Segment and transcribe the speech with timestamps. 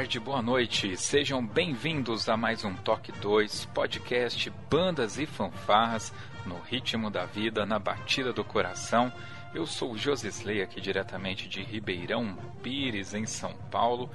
[0.00, 0.96] Tarde, boa noite.
[0.96, 6.10] Sejam bem-vindos a mais um Toque 2, podcast Bandas e Fanfarras,
[6.46, 9.12] no ritmo da vida, na batida do coração.
[9.52, 14.08] Eu sou o Josisley, aqui diretamente de Ribeirão Pires, em São Paulo.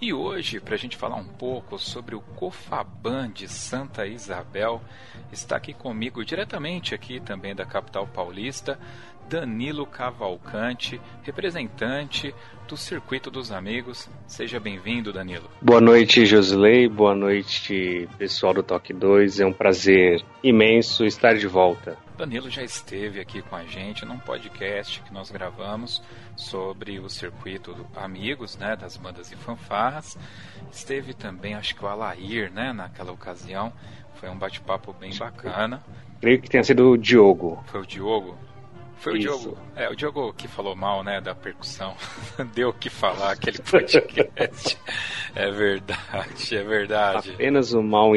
[0.00, 4.80] E hoje, para a gente falar um pouco sobre o Cofaban de Santa Isabel,
[5.32, 8.78] está aqui comigo, diretamente aqui também da capital paulista,
[9.32, 12.34] Danilo Cavalcante, representante
[12.68, 14.06] do Circuito dos Amigos.
[14.26, 15.48] Seja bem-vindo, Danilo.
[15.62, 16.86] Boa noite, Josilei.
[16.86, 19.40] Boa noite, pessoal do Toque 2.
[19.40, 21.96] É um prazer imenso estar de volta.
[22.18, 26.02] Danilo já esteve aqui com a gente num podcast que nós gravamos
[26.36, 30.18] sobre o circuito Amigos, né, das bandas e fanfarras.
[30.70, 33.72] Esteve também, acho que o Alair, né, naquela ocasião.
[34.16, 35.82] Foi um bate-papo bem bacana.
[36.20, 37.64] Creio que tenha sido o Diogo.
[37.68, 38.36] Foi o Diogo?
[39.02, 39.34] Foi Isso.
[39.34, 39.58] o Diogo.
[39.74, 41.96] É, o Diogo que falou mal, né, da percussão.
[42.54, 44.78] Deu o que falar aquele podcast.
[45.34, 47.32] é verdade, é verdade.
[47.32, 48.12] Apenas um mal,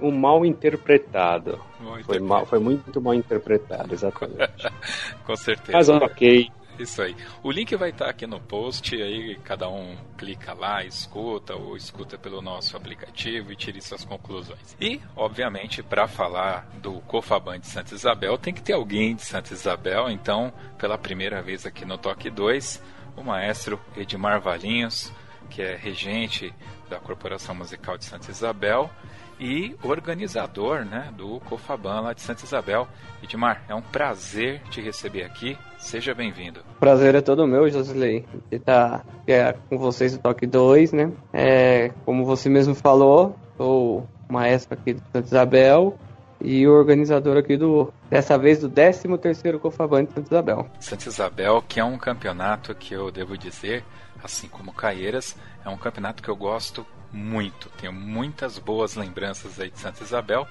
[0.00, 1.60] um mal interpretado.
[1.80, 4.70] Mal foi, mal, foi muito mal interpretado, exatamente.
[5.26, 5.72] Com certeza.
[5.72, 6.48] Mas ok.
[6.78, 7.16] Isso aí.
[7.42, 12.16] O link vai estar aqui no post, aí cada um clica lá, escuta ou escuta
[12.16, 14.76] pelo nosso aplicativo e tire suas conclusões.
[14.80, 19.52] E, obviamente, para falar do Cofaban de Santa Isabel, tem que ter alguém de Santa
[19.52, 22.82] Isabel, então, pela primeira vez aqui no Toque 2,
[23.16, 25.12] o maestro Edmar Valinhos,
[25.50, 26.54] que é regente
[26.88, 28.90] da Corporação Musical de Santa Isabel
[29.38, 32.88] e organizador né, do Cofaban lá de Santa Isabel.
[33.22, 35.56] Edmar, é um prazer te receber aqui.
[35.78, 36.60] Seja bem-vindo.
[36.80, 41.12] Prazer é todo meu, Josilei, de estar é, com vocês no Toque 2, né?
[41.32, 45.98] É, como você mesmo falou, sou maestro aqui de Santa Isabel
[46.40, 50.70] e o organizador aqui do, dessa vez, do 13º Cofaban de Santa Isabel.
[50.80, 53.84] Santa Isabel, que é um campeonato que eu devo dizer,
[54.22, 57.70] assim como Caieiras, é um campeonato que eu gosto muito.
[57.80, 60.46] Tenho muitas boas lembranças aí de Santa Isabel,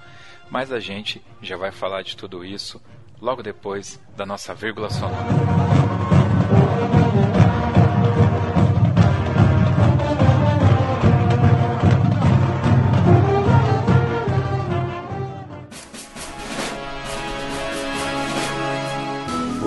[0.49, 2.81] mas a gente já vai falar de tudo isso
[3.21, 6.16] logo depois da nossa vírgula sonora.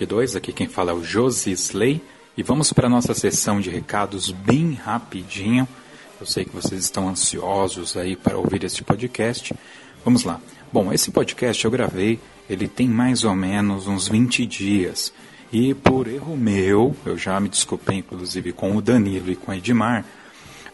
[0.00, 2.00] Toque 2, aqui quem fala é o Josi Slay
[2.34, 5.68] e vamos para a nossa sessão de recados bem rapidinho.
[6.18, 9.54] Eu sei que vocês estão ansiosos aí para ouvir este podcast.
[10.02, 10.40] Vamos lá.
[10.72, 12.18] Bom, esse podcast eu gravei,
[12.48, 15.12] ele tem mais ou menos uns 20 dias.
[15.52, 19.54] E por erro meu, eu já me desculpei inclusive com o Danilo e com o
[19.54, 20.06] Edmar,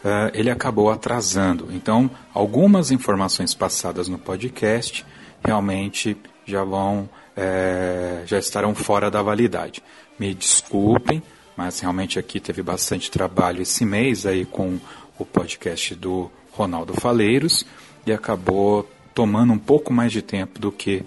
[0.05, 1.67] uh, ele acabou atrasando.
[1.73, 5.05] Então, algumas informações passadas no podcast
[5.43, 6.15] realmente
[6.45, 9.83] já vão é, já estarão fora da validade.
[10.17, 11.21] Me desculpem,
[11.55, 14.79] mas realmente aqui teve bastante trabalho esse mês aí com
[15.19, 17.65] o podcast do Ronaldo Faleiros
[18.05, 21.03] e acabou tomando um pouco mais de tempo do que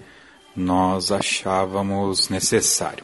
[0.55, 3.03] nós achávamos necessário.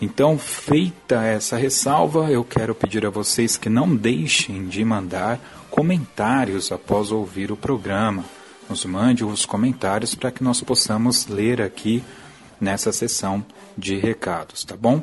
[0.00, 5.40] Então, feita essa ressalva, eu quero pedir a vocês que não deixem de mandar
[5.70, 8.24] comentários após ouvir o programa.
[8.68, 12.02] Nos mande os comentários para que nós possamos ler aqui
[12.60, 13.44] nessa sessão
[13.76, 15.02] de recados, tá bom?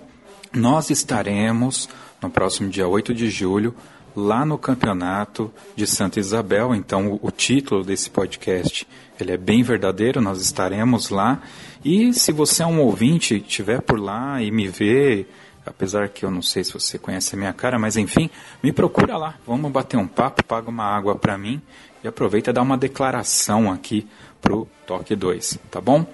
[0.54, 1.90] Nós estaremos
[2.22, 3.75] no próximo dia 8 de julho
[4.16, 6.74] lá no campeonato de Santa Isabel.
[6.74, 8.88] Então, o, título desse podcast
[9.19, 10.22] ele é bem verdadeiro.
[10.22, 11.42] Nós estaremos lá.
[11.84, 15.30] E se você é um ouvinte, estiver por lá e me ver,
[15.66, 18.30] apesar que eu não sei se você conhece a minha cara, mas enfim,
[18.63, 19.36] me procura lá.
[19.46, 21.62] Vamos bater um papo, paga uma água para mim
[22.04, 24.07] e aproveita e dá uma declaração aqui
[24.42, 26.06] pro Toque 2, tá bom?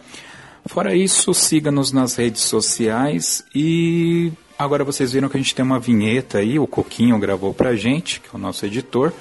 [0.65, 5.79] Fora isso, siga-nos nas redes sociais e agora vocês viram que a gente tem uma
[5.79, 9.11] vinheta aí, o Coquinho gravou pra gente, que é o nosso editor.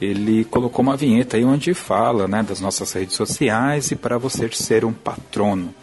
[0.00, 4.48] Ele colocou uma vinheta aí onde fala, né, das nossas redes sociais e para você
[4.52, 5.74] ser um patrono.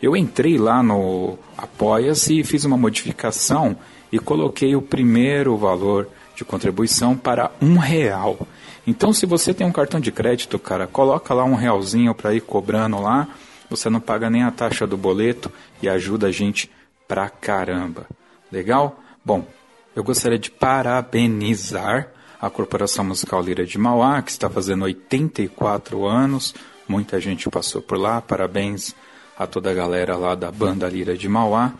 [0.00, 3.76] Eu entrei lá no Apoia-se e fiz uma modificação
[4.10, 8.46] e coloquei o primeiro valor de contribuição para um real.
[8.86, 12.40] Então, se você tem um cartão de crédito, cara, coloca lá um realzinho para ir
[12.40, 13.28] cobrando lá
[13.68, 15.50] você não paga nem a taxa do boleto
[15.82, 16.70] e ajuda a gente
[17.06, 18.06] pra caramba.
[18.50, 19.00] Legal?
[19.24, 19.46] Bom,
[19.94, 22.08] eu gostaria de parabenizar
[22.40, 26.54] a Corporação Musical Lira de Mauá, que está fazendo 84 anos.
[26.86, 28.20] Muita gente passou por lá.
[28.20, 28.94] Parabéns
[29.38, 31.72] a toda a galera lá da banda Lira de Mauá.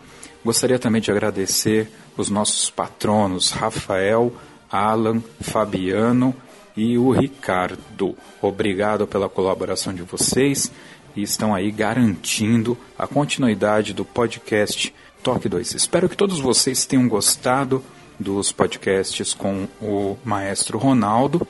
[0.43, 4.33] Gostaria também de agradecer os nossos patronos Rafael,
[4.71, 6.35] Alan, Fabiano
[6.75, 8.17] e o Ricardo.
[8.41, 10.71] Obrigado pela colaboração de vocês
[11.17, 14.93] e estão aí garantindo a continuidade do podcast
[15.23, 15.73] Toque 2.
[15.73, 17.83] Espero que todos vocês tenham gostado
[18.19, 21.45] dos podcasts com o maestro Ronaldo.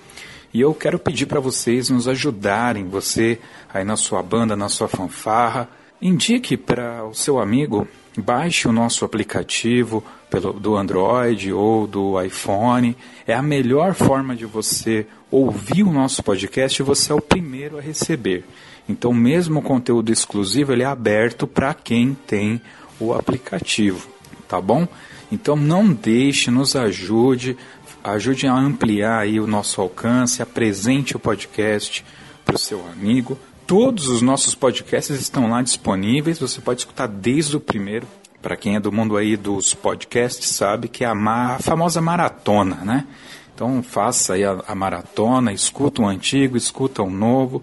[0.54, 3.40] E eu quero pedir para vocês nos ajudarem, você
[3.72, 5.70] aí na sua banda, na sua fanfarra,
[6.02, 7.86] indique para o seu amigo,
[8.18, 12.98] baixe o nosso aplicativo pelo, do Android ou do iPhone.
[13.28, 17.78] É a melhor forma de você ouvir o nosso podcast e você é o primeiro
[17.78, 18.44] a receber.
[18.90, 22.62] Então, mesmo o conteúdo exclusivo, ele é aberto para quem tem
[23.00, 24.08] o aplicativo,
[24.48, 24.88] tá bom?
[25.32, 27.58] Então, não deixe, nos ajude,
[28.04, 32.04] ajude a ampliar aí o nosso alcance, apresente o podcast
[32.46, 33.38] para o seu amigo.
[33.68, 38.08] Todos os nossos podcasts estão lá disponíveis, você pode escutar desde o primeiro.
[38.42, 42.76] Para quem é do mundo aí dos podcasts, sabe que é a, a famosa maratona,
[42.78, 43.06] né?
[43.54, 47.62] Então faça aí a, a maratona, escuta o antigo, escuta o novo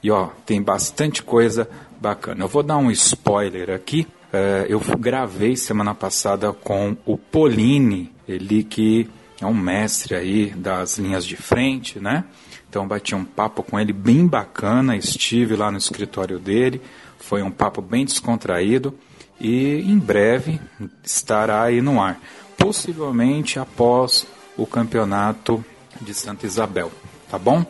[0.00, 1.68] e ó, tem bastante coisa
[2.00, 2.44] bacana.
[2.44, 4.06] Eu vou dar um spoiler aqui.
[4.32, 9.10] Uh, eu gravei semana passada com o Polini, ele que
[9.40, 12.24] é um mestre aí das linhas de frente, né?
[12.72, 16.80] Então bati um papo com ele bem bacana, estive lá no escritório dele,
[17.18, 18.94] foi um papo bem descontraído
[19.38, 20.58] e em breve
[21.04, 22.18] estará aí no ar,
[22.56, 24.26] possivelmente após
[24.56, 25.62] o campeonato
[26.00, 26.90] de Santa Isabel,
[27.30, 27.62] tá bom?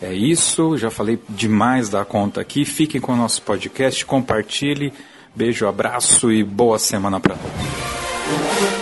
[0.00, 2.64] É isso, já falei demais da conta aqui.
[2.64, 4.94] Fiquem com o nosso podcast, compartilhe.
[5.36, 8.77] Beijo, abraço e boa semana para todos.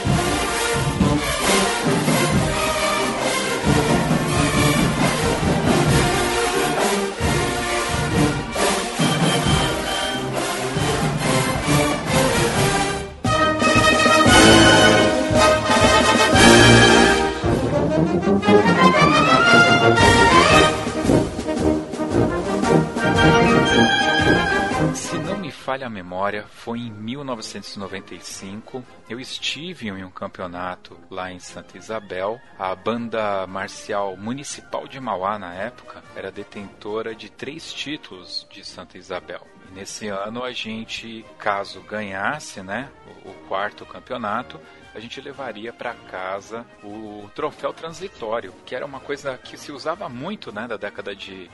[25.67, 28.85] Falha a memória, foi em 1995.
[29.11, 32.41] Eu estive em um campeonato lá em Santa Isabel.
[32.57, 38.97] A banda marcial municipal de Mauá, na época, era detentora de três títulos de Santa
[38.97, 39.45] Isabel.
[39.69, 42.89] E nesse ano a gente, caso ganhasse, né,
[43.25, 44.61] o, quarto campeonato,
[44.95, 50.09] a gente levaria para casa o troféu transitório, que era uma coisa que se usava
[50.09, 51.51] muito, né, da década de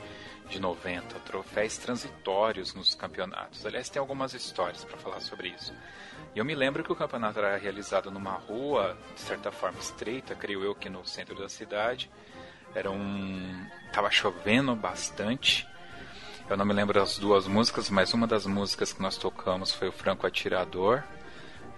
[0.49, 3.65] de 90, troféus transitórios nos campeonatos.
[3.65, 5.73] Aliás, tem algumas histórias para falar sobre isso.
[6.35, 10.35] E eu me lembro que o campeonato era realizado numa rua, de certa forma estreita,
[10.35, 12.09] creio eu que no centro da cidade.
[12.75, 13.67] Era um.
[13.91, 15.67] tava chovendo bastante.
[16.49, 19.87] Eu não me lembro das duas músicas, mas uma das músicas que nós tocamos foi
[19.87, 21.03] o Franco Atirador,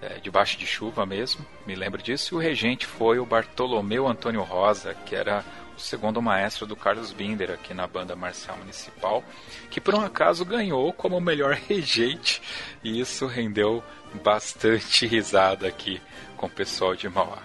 [0.02, 2.34] é, debaixo de chuva mesmo, me lembro disso.
[2.34, 5.44] E o regente foi o Bartolomeu Antônio Rosa, que era
[5.77, 9.24] segundo maestro do Carlos Binder aqui na banda marcial municipal,
[9.70, 12.41] que por um acaso ganhou como melhor rejeite
[12.84, 13.84] e isso rendeu
[14.24, 16.01] bastante risada aqui
[16.38, 17.39] com o pessoal de Mauá.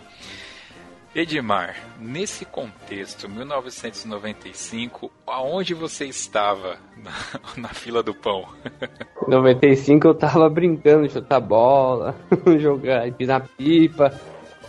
[1.12, 7.10] Edmar, nesse contexto, 1995, aonde você estava na,
[7.60, 8.46] na fila do pão?
[9.26, 12.14] Em 95 eu tava brincando de chutar bola,
[12.58, 14.12] jogar, empinar pipa,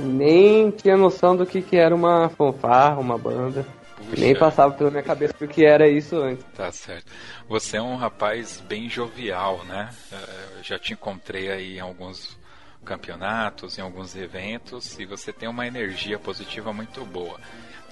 [0.01, 3.65] nem tinha noção do que, que era uma fanfarra, uma banda.
[3.95, 4.21] Puxa.
[4.21, 6.43] Nem passava pela minha cabeça o que era isso antes.
[6.55, 7.11] Tá certo.
[7.47, 9.89] Você é um rapaz bem jovial, né?
[10.11, 12.39] É, eu já te encontrei aí em alguns
[12.83, 17.39] campeonatos, em alguns eventos, e você tem uma energia positiva muito boa.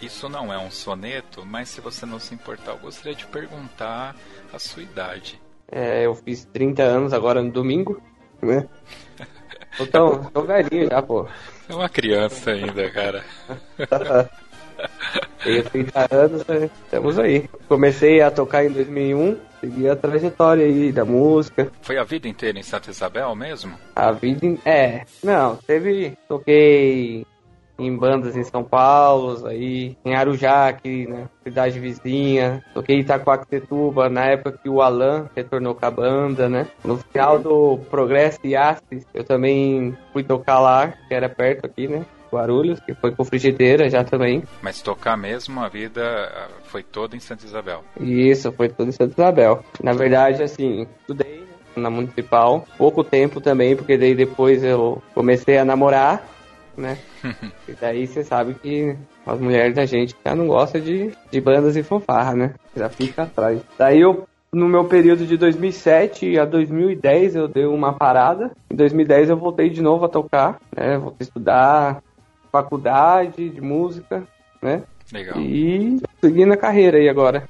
[0.01, 4.15] Isso não é um soneto, mas se você não se importar, eu gostaria de perguntar
[4.51, 5.39] a sua idade.
[5.71, 8.01] É, eu fiz 30 anos agora no domingo,
[8.41, 8.67] né?
[9.79, 11.27] Então, tô velhinho já, pô.
[11.69, 13.23] É uma criança ainda, cara.
[15.43, 16.69] Tenho 30 anos, né?
[16.83, 17.47] estamos aí.
[17.67, 21.71] Comecei a tocar em 2001, segui a trajetória aí da música.
[21.81, 23.77] Foi a vida inteira em Santa Isabel mesmo?
[23.95, 24.57] A vida, in...
[24.65, 27.25] é, não, teve, toquei
[27.79, 32.63] em bandas em São Paulo, aí em Arujá, aqui, né, cidade vizinha.
[32.73, 36.67] Toquei em Itacoaquecetuba, na época que o Alan retornou com a banda, né.
[36.83, 41.87] No final do Progresso e Assis, eu também fui tocar lá, que era perto aqui,
[41.87, 42.05] né.
[42.31, 44.43] Guarulhos, que foi com frigideira já também.
[44.61, 47.83] Mas tocar mesmo, a vida ah, foi toda em Santa Isabel?
[47.99, 49.63] Isso, foi toda em Santa Isabel.
[49.83, 51.43] Na verdade, assim, estudei
[51.75, 56.23] na Municipal, pouco tempo também, porque daí depois eu comecei a namorar,
[56.79, 56.97] né?
[57.67, 58.95] e daí você sabe que
[59.25, 62.53] as mulheres da gente já não gostam de, de bandas e fanfarra, né?
[62.75, 63.61] Já fica atrás.
[63.77, 68.51] Daí eu no meu período de 2007 a 2010 eu dei uma parada.
[68.69, 70.97] Em 2010 eu voltei de novo a tocar, né?
[70.97, 72.03] Voltei a estudar,
[72.51, 74.23] faculdade de música,
[74.61, 74.83] né?
[75.13, 75.39] Legal.
[75.39, 77.47] E seguindo a carreira aí agora.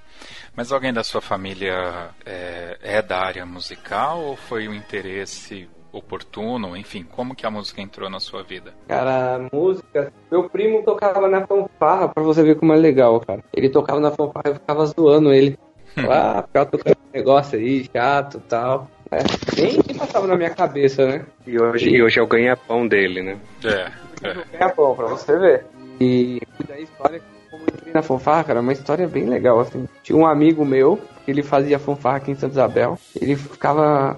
[0.55, 6.77] Mas alguém da sua família é, é da área musical ou foi um interesse oportuno,
[6.77, 8.73] enfim, como que a música entrou na sua vida?
[8.87, 13.43] Cara, música, meu primo tocava na fanfarra, pra você ver como é legal, cara.
[13.53, 15.57] Ele tocava na fanfarra e eu ficava zoando ele.
[16.09, 18.87] ah, ficava tocando negócio aí, chato e tal.
[19.11, 19.19] É,
[19.59, 21.25] nem passava na minha cabeça, né?
[21.47, 23.37] E hoje, e hoje é o ganha-pão dele, né?
[23.63, 23.91] É.
[24.21, 25.65] É, é bom, pra você ver.
[25.99, 29.87] E da história, como eu entrei na fanfarra, cara, uma história bem legal, assim.
[30.03, 34.17] Tinha um amigo meu, que ele fazia fanfarra aqui em Santa Isabel, ele ficava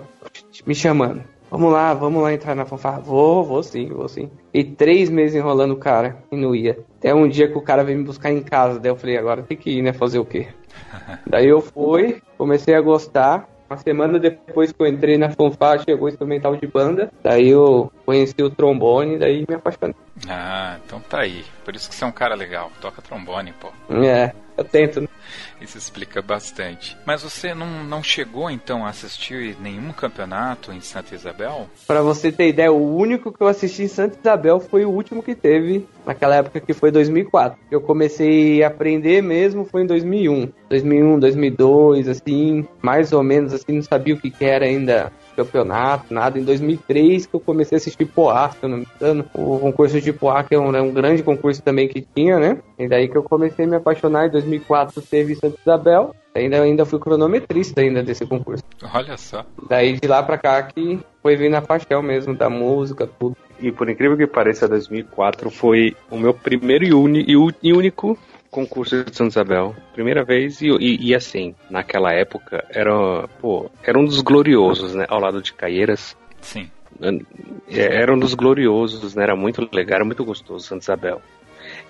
[0.65, 1.23] me chamando.
[1.51, 3.01] Vamos lá, vamos lá entrar na fanfarra.
[3.01, 4.31] Vou, vou sim, vou sim.
[4.53, 6.79] E três meses enrolando o cara e não ia.
[6.97, 8.79] Até um dia que o cara veio me buscar em casa.
[8.79, 9.91] Daí eu falei, agora tem que ir, né?
[9.91, 10.47] Fazer o quê?
[11.27, 13.49] Daí eu fui, comecei a gostar.
[13.69, 17.11] Uma semana depois que eu entrei na fanfarra, chegou o instrumental de banda.
[17.21, 19.95] Daí eu conheci o trombone, daí me apaixonei.
[20.27, 21.43] Ah, então tá aí.
[21.63, 22.71] Por isso que você é um cara legal.
[22.81, 23.71] Toca trombone, pô.
[24.03, 25.01] É, eu tento.
[25.01, 25.07] Né?
[25.59, 26.97] Isso explica bastante.
[27.05, 31.69] Mas você não, não chegou então a assistir nenhum campeonato em Santa Isabel?
[31.87, 35.23] Para você ter ideia, o único que eu assisti em Santa Isabel foi o último
[35.23, 37.57] que teve naquela época que foi 2004.
[37.69, 40.51] Eu comecei a aprender mesmo foi em 2001.
[40.69, 46.13] 2001, 2002, assim, mais ou menos assim, não sabia o que, que era ainda campeonato,
[46.13, 46.39] nada.
[46.39, 49.25] Em 2003 que eu comecei a assistir Poá, se eu não me engano.
[49.33, 52.57] O concurso de Poá, que é um, é um, grande concurso também que tinha, né?
[52.77, 54.27] E daí que eu comecei a me apaixonar.
[54.27, 56.15] Em 2004 teve Santa Isabel.
[56.33, 58.63] Ainda, ainda fui cronometrista ainda desse concurso.
[58.93, 59.45] Olha só.
[59.67, 63.35] Daí de lá pra cá que foi vindo a paixão mesmo da música, tudo.
[63.59, 67.25] E por incrível que pareça, 2004 foi o meu primeiro e, uni,
[67.61, 68.17] e único
[68.51, 69.75] concurso de Santa Isabel.
[69.93, 75.05] Primeira vez, e, e, e, assim, naquela época, era, pô, era um dos gloriosos, né?
[75.07, 76.15] Ao lado de Caieiras.
[76.41, 76.69] Sim.
[77.69, 79.23] É, era um dos gloriosos, né?
[79.23, 81.21] Era muito legal, era muito gostoso Santa Isabel.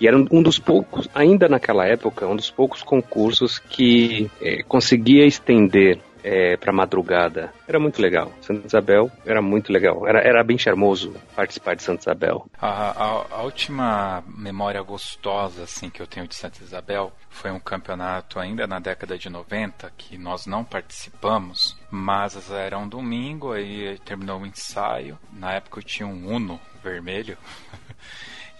[0.00, 5.26] E era um dos poucos, ainda naquela época, um dos poucos concursos que é, conseguia
[5.26, 7.52] estender é, para madrugada.
[7.66, 8.32] Era muito legal.
[8.40, 10.06] Santa Isabel era muito legal.
[10.06, 12.46] Era, era bem charmoso participar de Santa Isabel.
[12.60, 17.60] A, a, a, última memória gostosa assim que eu tenho de Santa Isabel foi um
[17.60, 23.98] campeonato ainda na década de 90 que nós não participamos, mas era um domingo, aí
[24.04, 25.18] terminou o ensaio.
[25.32, 27.36] Na época eu tinha um Uno vermelho.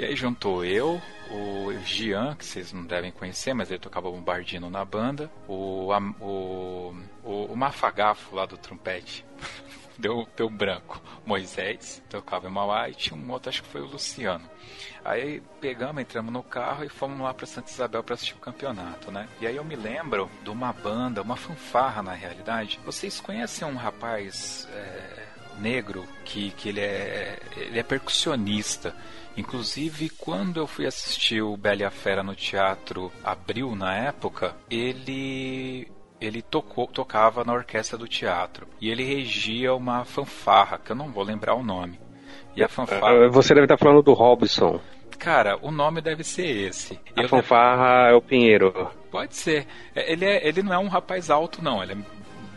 [0.02, 4.68] E aí juntou eu, o Gian, que vocês não devem conhecer, mas ele tocava bombardino
[4.68, 6.92] na banda, o, o,
[7.22, 9.24] o, o Mafagafo lá do trompete.
[9.96, 11.00] deu, deu branco.
[11.24, 14.44] Moisés tocava em Mauá e tinha um outro, acho que foi o Luciano.
[15.04, 19.12] Aí pegamos, entramos no carro e fomos lá para Santa Isabel para assistir o campeonato,
[19.12, 19.28] né?
[19.40, 22.80] E aí eu me lembro de uma banda, uma fanfarra na realidade.
[22.84, 25.26] Vocês conhecem um rapaz, é,
[25.58, 28.94] negro que, que ele, é, ele é percussionista.
[29.36, 34.54] Inclusive, quando eu fui assistir o Bela e a Fera no Teatro Abril, na época,
[34.70, 38.66] ele ele tocou, tocava na orquestra do teatro.
[38.80, 41.98] E ele regia uma fanfarra, que eu não vou lembrar o nome.
[42.54, 43.26] E a fanfarra.
[43.26, 44.80] Ah, você deve estar falando do Robson.
[45.18, 46.98] Cara, o nome deve ser esse.
[47.16, 48.12] A eu fanfarra deve...
[48.12, 48.90] é o Pinheiro.
[49.10, 49.66] Pode ser.
[49.94, 51.82] É, ele, é, ele não é um rapaz alto, não.
[51.82, 51.96] Ele é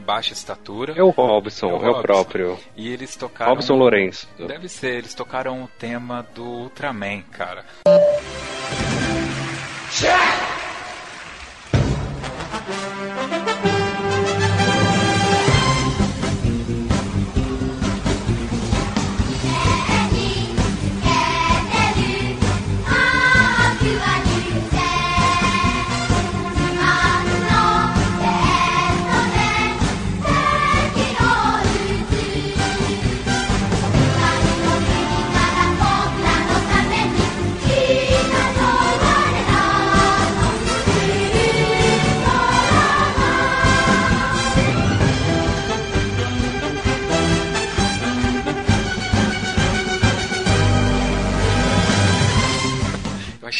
[0.05, 0.93] baixa estatura.
[0.95, 1.87] É o Robson, é o, Robson.
[1.87, 2.59] É o próprio.
[2.77, 3.51] E eles tocaram.
[3.51, 4.27] Robson Lourenço.
[4.37, 7.65] Deve ser, eles tocaram o tema do Ultraman, cara.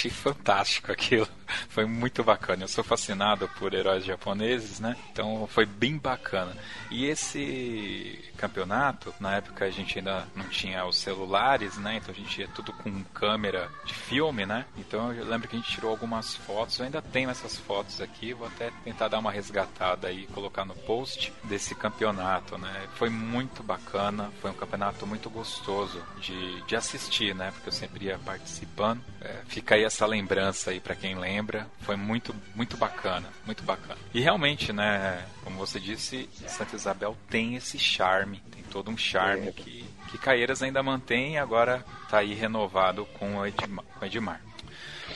[0.06, 1.28] Achei fantástico aquilo.
[1.70, 2.64] Foi muito bacana.
[2.64, 4.96] Eu sou fascinado por heróis japoneses, né?
[5.12, 6.56] Então foi bem bacana.
[6.92, 11.98] E esse campeonato, na época a gente ainda não tinha os celulares, né?
[11.98, 14.66] Então a gente ia tudo com câmera de filme, né?
[14.78, 16.80] Então eu lembro que a gente tirou algumas fotos.
[16.80, 18.34] Eu ainda tenho essas fotos aqui.
[18.34, 22.88] Vou até tentar dar uma resgatada e colocar no post desse campeonato, né?
[22.96, 24.32] Foi muito bacana.
[24.42, 27.52] Foi um campeonato muito gostoso de, de assistir, né?
[27.52, 29.02] Porque eu sempre ia participando.
[29.22, 31.45] É, fica aí essa lembrança aí para quem lembra.
[31.82, 33.98] Foi muito, muito bacana, muito bacana.
[34.14, 39.48] E realmente, né, como você disse, Santa Isabel tem esse charme, tem todo um charme
[39.48, 39.52] é.
[39.52, 43.86] que, que Caieiras ainda mantém e agora está aí renovado com o Edmar.
[44.00, 44.42] Com Edmar.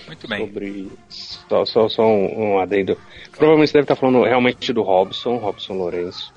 [0.08, 0.48] Muito bem.
[0.48, 0.92] Sobre.
[1.10, 2.98] Só, só, só um, um adendo.
[3.32, 6.34] Provavelmente você deve estar falando realmente do Robson, Robson Lourenço.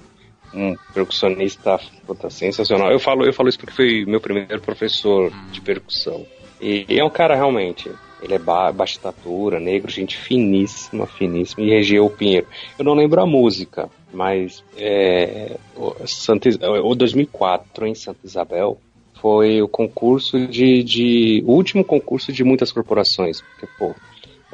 [0.54, 2.90] Um percussionista puta, sensacional.
[2.90, 5.50] Eu falo, eu falo isso porque foi meu primeiro professor hum.
[5.50, 6.26] de percussão.
[6.60, 7.90] E é um cara realmente.
[8.22, 12.46] Ele é ba baixa estatura, negro, gente finíssima, finíssima, e regeu o Pinheiro.
[12.78, 16.48] Eu não lembro a música, mas é, o, Santa,
[16.84, 18.78] o 2004 em Santa Isabel
[19.20, 23.40] foi o concurso de, de o último concurso de muitas corporações.
[23.40, 23.94] Porque, pô,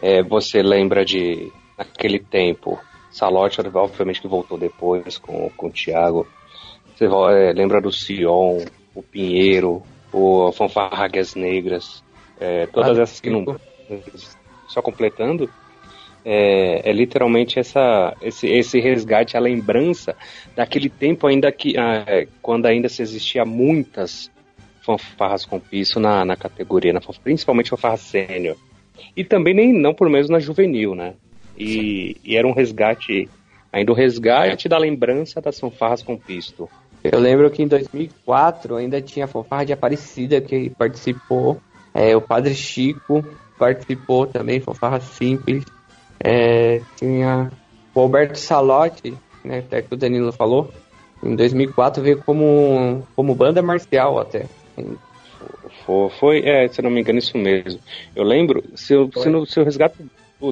[0.00, 2.78] é, você lembra de, naquele tempo,
[3.10, 6.26] Salote, obviamente que voltou depois com, com o Thiago.
[6.94, 12.02] Você é, lembra do Sion, o Pinheiro, o Fanfarragas Negras,
[12.40, 13.44] é, todas ah, essas que não.
[14.68, 15.48] Só completando,
[16.24, 20.14] é, é, literalmente essa, esse, esse resgate, a lembrança
[20.54, 24.30] daquele tempo ainda que ah, é, quando ainda se existia muitas
[24.82, 28.56] fanfarras com piso na, na categoria, na, principalmente fanfarra sênior.
[29.16, 31.14] E também nem não por menos na juvenil, né?
[31.56, 33.28] E, e, era um resgate,
[33.72, 36.68] ainda o um resgate da lembrança das fanfarras com pisto.
[37.02, 41.60] Eu lembro que em 2004 ainda tinha a fanfarra de Aparecida que participou
[41.94, 43.24] é, o Padre Chico
[43.58, 45.64] participou também, fanfarra simples.
[46.20, 47.50] É, tinha
[47.94, 50.72] o Alberto Salotti, né, até que o Danilo falou.
[51.22, 54.46] Em 2004 veio como, como banda marcial até.
[56.18, 57.80] Foi, é, se não me engano, isso mesmo.
[58.14, 59.64] Eu lembro, se eu, se, no, se eu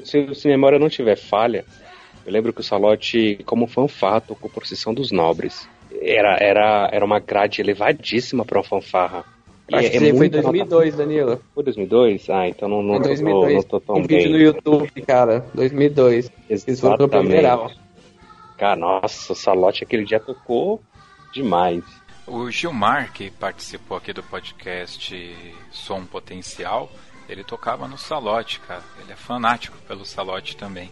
[0.03, 1.65] se, se memória não tiver falha,
[2.25, 5.69] eu lembro que o Salotti, como fanfarra, tocou Procissão dos Nobres.
[6.01, 9.25] Era, era, era uma grade elevadíssima para uma fanfarra.
[9.73, 11.43] Acho é, que é foi em 2002, Danilo.
[11.55, 12.31] Foi 2002?
[12.31, 13.65] Ah, então não, não, 2002.
[13.65, 14.19] Tô, não tô tão um bem.
[14.19, 16.31] vídeo no YouTube, cara, 2002.
[16.49, 17.77] Exatamente.
[18.57, 20.81] Cara, nossa, o Salote aquele dia tocou
[21.33, 21.85] demais.
[22.27, 25.37] O Gilmar, que participou aqui do podcast
[25.71, 26.91] Som Potencial,
[27.29, 28.83] ele tocava no Salote, cara.
[29.01, 30.87] Ele é fanático pelo Salote também.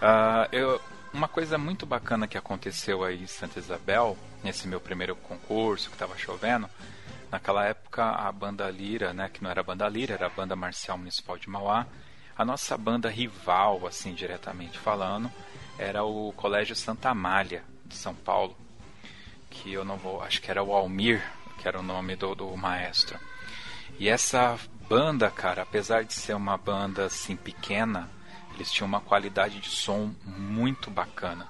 [0.00, 0.80] Uh, eu,
[1.12, 5.96] uma coisa muito bacana que aconteceu aí em Santa Isabel, nesse meu primeiro concurso que
[5.96, 6.68] estava chovendo,
[7.30, 10.56] Naquela época, a banda Lira, né, que não era a banda Lira, era a banda
[10.56, 11.86] Marcial Municipal de Mauá,
[12.36, 15.30] a nossa banda rival, assim, diretamente falando,
[15.78, 18.56] era o Colégio Santa Amália, de São Paulo,
[19.50, 21.22] que eu não vou, acho que era o Almir,
[21.58, 23.18] que era o nome do, do maestro.
[23.98, 28.08] E essa banda, cara, apesar de ser uma banda assim pequena,
[28.54, 31.46] eles tinham uma qualidade de som muito bacana.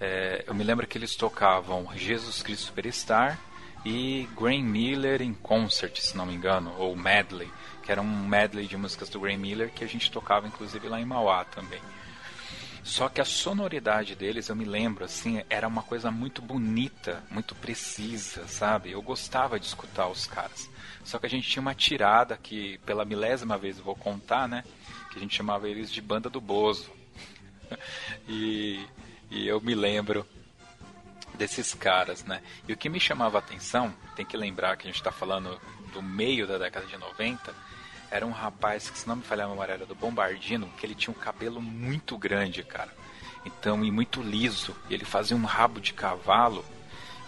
[0.00, 3.38] É, eu me lembro que eles tocavam Jesus Cristo Superstar
[3.84, 7.50] e Graham Miller em concert, se não me engano, ou medley,
[7.82, 11.00] que era um medley de músicas do Graham Miller que a gente tocava inclusive lá
[11.00, 11.80] em Mauá também.
[12.86, 17.52] Só que a sonoridade deles, eu me lembro, assim, era uma coisa muito bonita, muito
[17.52, 18.92] precisa, sabe?
[18.92, 20.70] Eu gostava de escutar os caras.
[21.02, 24.62] Só que a gente tinha uma tirada que, pela milésima vez eu vou contar, né?
[25.10, 26.88] Que a gente chamava eles de Banda do Bozo.
[28.28, 28.86] e,
[29.32, 30.24] e eu me lembro
[31.36, 32.42] desses caras, né?
[32.66, 35.60] E o que me chamava a atenção, tem que lembrar que a gente está falando
[35.92, 37.54] do meio da década de 90,
[38.10, 40.94] era um rapaz que, se não me falhar a memória, era do Bombardino, que ele
[40.94, 42.94] tinha um cabelo muito grande, cara.
[43.44, 44.76] Então, e muito liso.
[44.90, 46.64] Ele fazia um rabo de cavalo.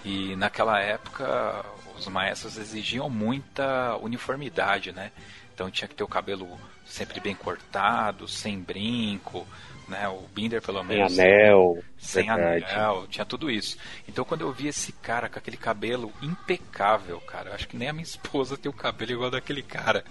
[0.05, 1.65] E naquela época,
[1.97, 5.13] os maestros exigiam muita uniformidade, né?
[5.53, 9.47] Então tinha que ter o cabelo sempre bem cortado, sem brinco,
[9.89, 10.09] né?
[10.09, 11.15] O Binder, pelo menos.
[11.15, 11.83] Sem anel.
[11.97, 12.65] Sem verdade.
[12.65, 13.77] anel, tinha tudo isso.
[14.07, 17.89] Então quando eu vi esse cara com aquele cabelo impecável, cara, eu acho que nem
[17.89, 20.05] a minha esposa tem o cabelo igual daquele cara.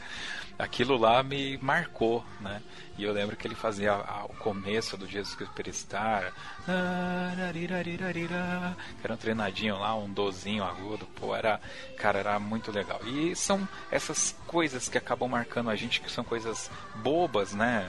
[0.57, 2.61] Aquilo lá me marcou, né?
[2.97, 6.33] E eu lembro que ele fazia o começo do Jesus Cristo Superstar,
[8.99, 11.61] que era um treinadinho lá, um dozinho agudo, pô, era,
[11.95, 12.99] cara, era muito legal.
[13.05, 17.87] E são essas coisas que acabam marcando a gente, que são coisas bobas, né?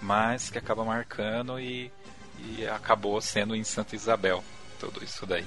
[0.00, 1.92] Mas que acaba marcando e,
[2.38, 4.42] e acabou sendo em Santa Isabel,
[4.78, 5.46] tudo isso daí.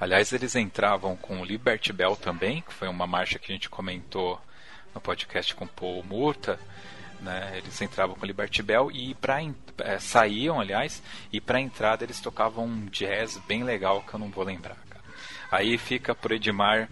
[0.00, 4.40] Aliás, eles entravam com Liberty Bell também, que foi uma marcha que a gente comentou
[4.94, 6.58] no podcast com Paul Murta,
[7.20, 7.54] né?
[7.56, 9.42] Eles entravam com Liberty Bell e para
[9.78, 14.30] é, saíam, aliás, e para entrada eles tocavam um jazz bem legal que eu não
[14.30, 14.76] vou lembrar.
[14.88, 15.04] Cara.
[15.50, 16.88] Aí fica por Edmar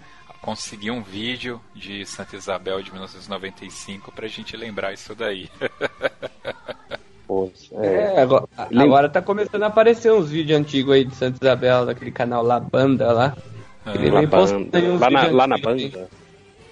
[0.47, 5.51] conseguir um vídeo de Santa Isabel de 1995 para a gente lembrar isso daí.
[7.27, 11.45] Poxa, é, é agora, agora tá começando a aparecer uns vídeos antigos aí de Santa
[11.45, 13.37] Isabel, daquele canal La Banda lá.
[13.85, 14.99] Ah, lá, banda.
[15.01, 16.09] lá, na, lá na banda?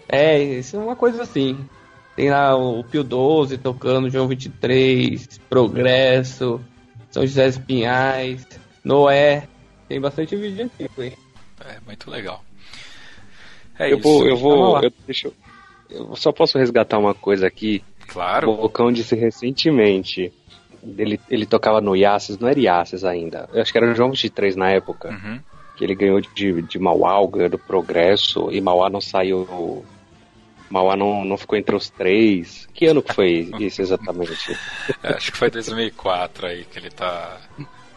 [0.09, 1.59] É, isso é uma coisa assim.
[2.15, 6.61] Tem lá o Pio 12 tocando, João 23, Progresso,
[7.11, 8.47] São José dos Pinhais,
[8.85, 9.49] Noé.
[9.89, 11.13] Tem bastante vídeo antigo aí.
[11.67, 12.44] É, muito legal.
[13.79, 14.03] É eu isso.
[14.03, 14.83] Vou, eu vou.
[14.83, 15.35] Eu, deixa eu,
[15.91, 17.83] eu só posso resgatar uma coisa aqui.
[18.09, 18.51] Claro.
[18.51, 20.33] O Bocão disse recentemente.
[20.99, 23.49] Ele, ele tocava no Yaces, não era Yaces ainda.
[23.55, 25.11] Eu acho que era o João 23 na época.
[25.11, 25.41] Uhum.
[25.77, 29.85] Que ele ganhou de, de Mauá, ganhou do Progresso, e Mauá não saiu.
[30.69, 32.69] Mauá não, não ficou entre os três.
[32.75, 34.57] Que ano que foi isso exatamente?
[35.03, 37.41] acho que foi 2004 aí que ele tá.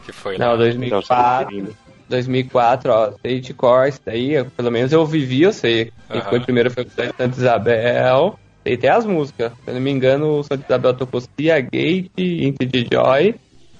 [0.05, 0.55] Que foi não, lá.
[0.55, 1.75] 2004.
[2.09, 5.91] 2004, ó, State Core, daí, pelo menos eu vivi, eu sei.
[6.09, 6.27] Quem uhum.
[6.27, 8.39] foi primeiro foi o Santa Isabel.
[8.65, 9.51] E tem as músicas.
[9.63, 13.35] Se eu não me engano, o Santa Isabel tocou Cia Gate, the Joy.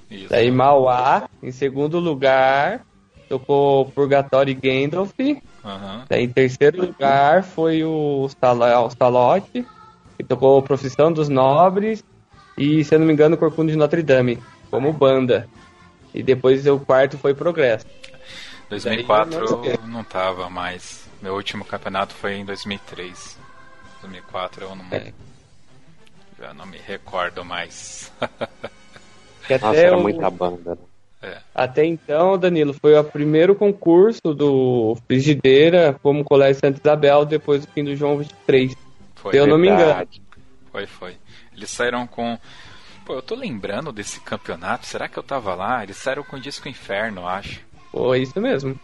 [0.10, 0.30] Isso.
[0.30, 2.82] Daí Mauá, em segundo lugar,
[3.28, 5.14] tocou Purgatory Gandalf.
[5.20, 6.04] Uhum.
[6.08, 9.66] Daí em terceiro lugar foi o, Stal Stalote,
[10.18, 12.04] que tocou Profissão dos Nobres.
[12.58, 14.40] E, se eu não me engano, Corcunda de Notre Dame,
[14.72, 15.48] como banda.
[16.14, 17.86] E depois o quarto foi Progresso.
[18.70, 21.08] 2004 não, não tava mais.
[21.22, 23.38] Meu último campeonato foi em 2003.
[24.02, 24.86] 2004 eu não.
[24.92, 25.14] É.
[26.40, 28.12] Já não me recordo mais.
[29.62, 30.02] Nossa, era o...
[30.02, 30.76] muita banda.
[30.76, 30.78] Né?
[31.22, 31.38] É.
[31.56, 37.72] Até então, Danilo, foi o primeiro concurso do Frigideira como Colégio Santa Isabel depois do
[37.72, 38.76] fim do João 23.
[39.16, 39.32] Foi.
[39.32, 40.08] Se eu não me engano.
[40.72, 41.18] Foi, foi.
[41.56, 42.38] Eles saíram com.
[43.04, 44.86] Pô, eu tô lembrando desse campeonato.
[44.86, 45.82] Será que eu tava lá?
[45.82, 47.62] Eles saíram com o Disco Inferno, acho.
[47.98, 48.80] Foi isso mesmo.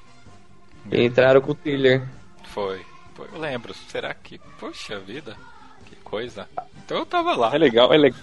[0.92, 2.02] Entraram com o thriller.
[2.46, 2.82] Foi.
[3.14, 3.74] Foi, eu lembro.
[3.74, 4.40] Será que.
[4.60, 5.38] Poxa vida,
[5.86, 6.48] que coisa.
[6.84, 7.54] Então eu tava lá.
[7.54, 8.14] É legal, é, le...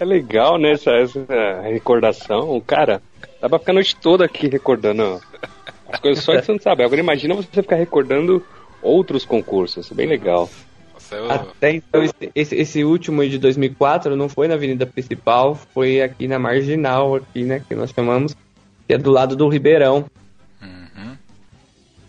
[0.00, 0.72] é legal, né?
[0.72, 2.58] Essa, essa recordação.
[2.66, 3.02] Cara,
[3.40, 5.20] dá pra ficar a noite toda aqui recordando
[5.86, 6.86] as coisas só de Santo Isabel.
[6.86, 8.44] Agora imagina você ficar recordando
[8.82, 9.90] outros concursos.
[9.90, 10.48] Bem legal.
[11.10, 11.30] Eu...
[11.30, 12.02] Até então,
[12.34, 17.44] esse, esse, último de 2004 não foi na avenida principal, foi aqui na marginal, aqui,
[17.44, 18.36] né, que nós chamamos,
[18.86, 20.04] que é do lado do Ribeirão.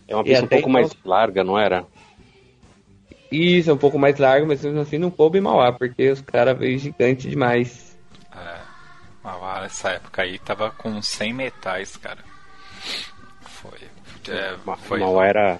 [0.09, 0.71] É uma pista um pouco então...
[0.71, 1.85] mais larga, não era?
[3.31, 6.57] Isso, é um pouco mais larga, mas mesmo assim não coube Mauá, porque os caras
[6.57, 7.95] veio gigante demais.
[8.35, 8.57] É,
[9.23, 12.17] Mauá nessa época aí tava com 100 metais, cara.
[13.41, 13.77] Foi.
[14.27, 14.99] É, foi...
[14.99, 15.59] Mauá era.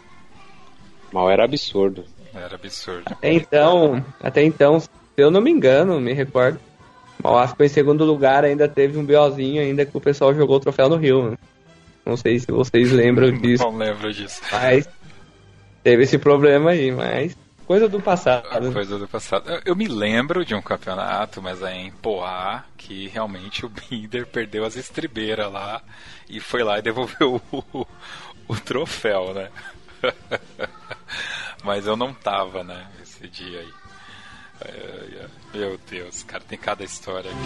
[1.13, 2.03] Mauá era absurdo.
[2.33, 3.03] Era absurdo.
[3.05, 6.59] Até então, até então, se eu não me engano, me recordo,
[7.23, 10.59] Mauá ficou em segundo lugar, ainda teve um BOzinho ainda que o pessoal jogou o
[10.59, 11.31] troféu no Rio.
[11.31, 11.38] Né?
[12.05, 13.63] Não sei se vocês lembram disso.
[13.63, 14.41] Não lembro disso.
[14.51, 14.89] Mas
[15.83, 18.73] teve esse problema aí, mas coisa do passado.
[18.73, 19.49] Coisa do passado.
[19.49, 24.25] Eu, eu me lembro de um campeonato, mas é em Poá, que realmente o Binder
[24.25, 25.81] perdeu as estribeiras lá
[26.27, 27.88] e foi lá e devolveu o, o,
[28.47, 29.49] o troféu, né?
[31.63, 33.73] mas eu não tava, né, esse dia aí.
[35.53, 37.39] Meu Deus, cara, tem cada história aqui.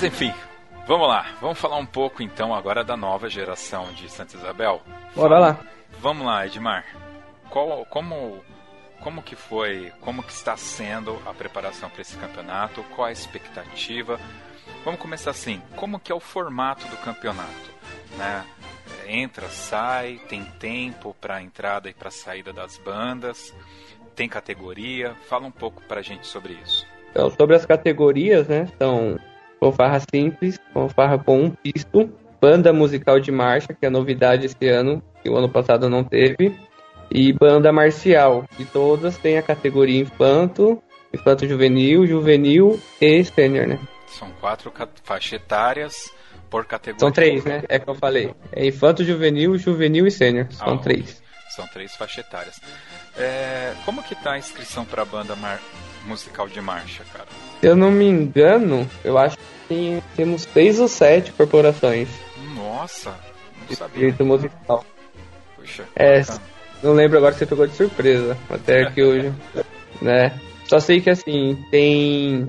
[0.00, 0.32] Mas enfim,
[0.86, 1.26] vamos lá.
[1.42, 4.80] Vamos falar um pouco então agora da nova geração de Santa Isabel.
[5.14, 5.60] Bora lá.
[6.00, 6.86] Vamos lá, Edmar.
[7.50, 8.42] Qual, como,
[9.00, 12.82] como que foi, como que está sendo a preparação para esse campeonato?
[12.96, 14.18] Qual a expectativa?
[14.86, 15.60] Vamos começar assim.
[15.76, 17.70] Como que é o formato do campeonato?
[18.16, 18.46] Né?
[19.06, 23.54] Entra, sai, tem tempo para entrada e para saída das bandas,
[24.16, 25.14] tem categoria.
[25.28, 26.86] Fala um pouco para a gente sobre isso.
[27.10, 28.66] Então, sobre as categorias, né?
[28.78, 29.18] São
[29.60, 35.02] fanfarra simples, fanfarra com um pisto, banda musical de marcha, que é novidade esse ano,
[35.22, 36.56] que o ano passado não teve,
[37.10, 38.44] e banda marcial.
[38.58, 43.78] E todas têm a categoria infanto, infanto juvenil, juvenil e sênior, né?
[44.06, 44.72] São quatro
[45.04, 46.12] faixas etárias
[46.48, 47.00] por categoria.
[47.00, 47.62] São três, né?
[47.68, 48.34] É que eu falei.
[48.52, 50.46] É infanto, juvenil, juvenil e sênior.
[50.50, 51.22] São ah, três.
[51.50, 52.60] São três faixas etárias.
[53.16, 55.60] É, como que tá a inscrição para a banda mar...
[56.06, 57.26] musical de marcha, cara?
[57.60, 62.08] Se eu não me engano, eu acho que tem, temos seis ou sete corporações.
[62.54, 63.14] Nossa,
[63.68, 64.14] não sabia.
[64.20, 64.84] musical.
[65.56, 66.22] Puxa, é,
[66.82, 68.36] não lembro agora se você pegou de surpresa.
[68.48, 69.32] Até aqui hoje.
[70.00, 70.38] Né?
[70.64, 72.48] Só sei que assim, tem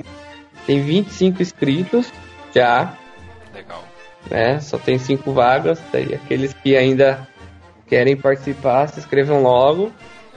[0.65, 2.11] tem 25 inscritos
[2.53, 2.93] já.
[3.53, 3.83] Legal.
[4.29, 4.59] Né?
[4.59, 5.79] Só tem 5 vagas.
[5.91, 7.27] Daí aqueles que ainda
[7.87, 9.91] querem participar, se inscrevam logo.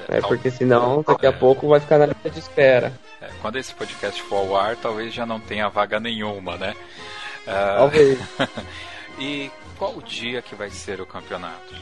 [0.08, 0.20] É, né?
[0.26, 1.32] Porque senão daqui a é.
[1.32, 2.92] pouco vai ficar na lista de espera.
[3.44, 6.74] Quando esse podcast for ao ar, talvez já não tenha vaga nenhuma, né?
[7.42, 7.76] Uh...
[7.76, 8.18] Talvez.
[9.20, 11.74] e qual o dia que vai ser o campeonato?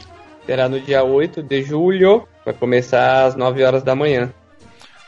[0.45, 4.33] Será no dia 8 de julho, vai começar às 9 horas da manhã.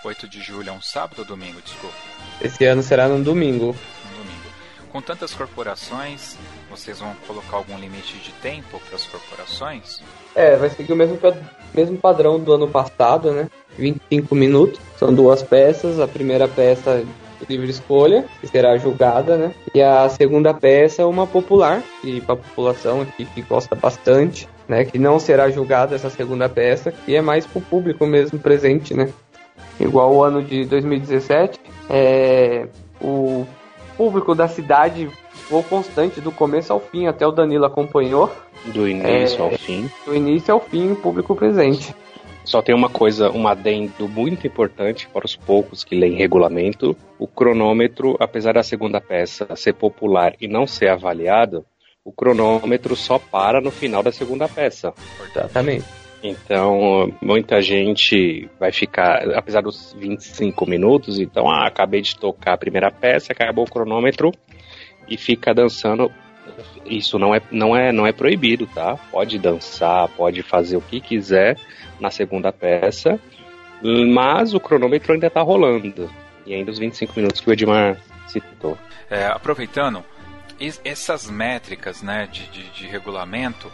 [0.01, 1.97] 8 de julho é um sábado ou domingo, desculpa?
[2.41, 3.75] Esse ano será no domingo.
[4.11, 4.49] No domingo.
[4.93, 6.37] Com tantas corporações,
[6.69, 10.01] vocês vão colocar algum limite de tempo para as corporações?
[10.33, 11.19] É, vai seguir o mesmo,
[11.75, 13.47] mesmo padrão do ano passado, né?
[13.77, 14.79] 25 minutos.
[14.97, 15.99] São duas peças.
[15.99, 17.03] A primeira peça
[17.49, 19.53] livre escolha, que será julgada, né?
[19.73, 24.47] E a segunda peça é uma popular, que para a população aqui que gosta bastante,
[24.67, 24.85] né?
[24.85, 28.93] Que não será julgada essa segunda peça, que é mais para o público mesmo presente,
[28.93, 29.09] né?
[29.79, 31.59] igual o ano de 2017,
[31.89, 32.67] é,
[33.01, 33.45] o
[33.97, 38.31] público da cidade foi constante do começo ao fim, até o Danilo acompanhou.
[38.65, 39.89] Do início é, ao fim.
[40.05, 41.95] Do início ao fim, o público presente.
[42.43, 46.95] Só tem uma coisa, um adendo muito importante para os poucos que leem regulamento.
[47.17, 51.65] O cronômetro, apesar da segunda peça ser popular e não ser avaliado,
[52.03, 54.93] o cronômetro só para no final da segunda peça.
[55.31, 56.04] Exatamente.
[56.23, 62.57] Então, muita gente vai ficar, apesar dos 25 minutos, então, ah, acabei de tocar a
[62.57, 64.31] primeira peça, acabou o cronômetro
[65.07, 66.11] e fica dançando.
[66.85, 68.97] Isso não é, não é, não é proibido, tá?
[69.11, 71.57] Pode dançar, pode fazer o que quiser
[71.99, 73.19] na segunda peça,
[74.13, 76.09] mas o cronômetro ainda tá rolando.
[76.45, 77.97] E ainda os 25 minutos que o Edmar
[78.27, 78.77] citou.
[79.09, 80.03] É, aproveitando,
[80.83, 83.71] essas métricas né, de, de, de regulamento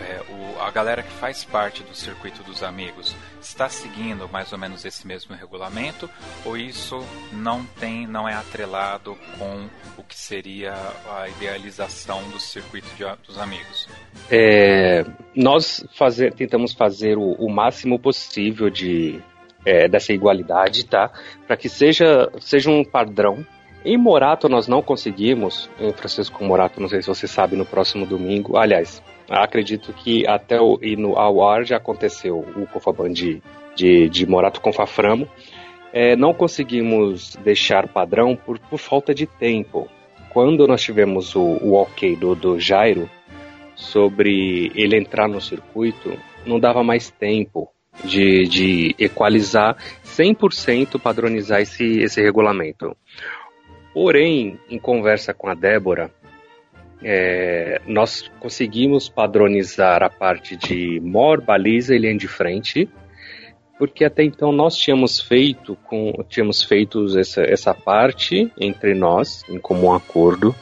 [0.00, 4.58] é, o, a galera que faz parte do circuito dos amigos está seguindo mais ou
[4.58, 6.10] menos esse mesmo regulamento
[6.44, 10.74] ou isso não tem não é atrelado com o que seria
[11.08, 13.88] a idealização do circuito de, dos amigos?
[14.30, 15.04] É,
[15.34, 19.20] nós fazer, tentamos fazer o, o máximo possível de
[19.64, 21.10] é, dessa igualdade tá?
[21.46, 23.46] Para que seja seja um padrão.
[23.84, 28.06] Em Morato nós não conseguimos, em Francisco Morato, não sei se você sabe, no próximo
[28.06, 28.56] domingo.
[28.56, 33.42] Aliás, acredito que até o ir no ao ar já aconteceu o Cofaban de,
[33.74, 35.28] de, de Morato com Faframo.
[35.92, 39.88] É, não conseguimos deixar padrão por, por falta de tempo.
[40.30, 43.08] Quando nós tivemos o, o ok do, do Jairo
[43.76, 47.70] sobre ele entrar no circuito, não dava mais tempo
[48.02, 52.96] de, de equalizar 100% padronizar esse, esse regulamento.
[53.92, 56.10] Porém, em conversa com a Débora,
[57.04, 62.88] é, nós conseguimos padronizar a parte de mor, baliza e linha de frente,
[63.78, 69.58] porque até então nós tínhamos feito com tínhamos feito essa, essa parte entre nós em
[69.58, 70.54] comum acordo,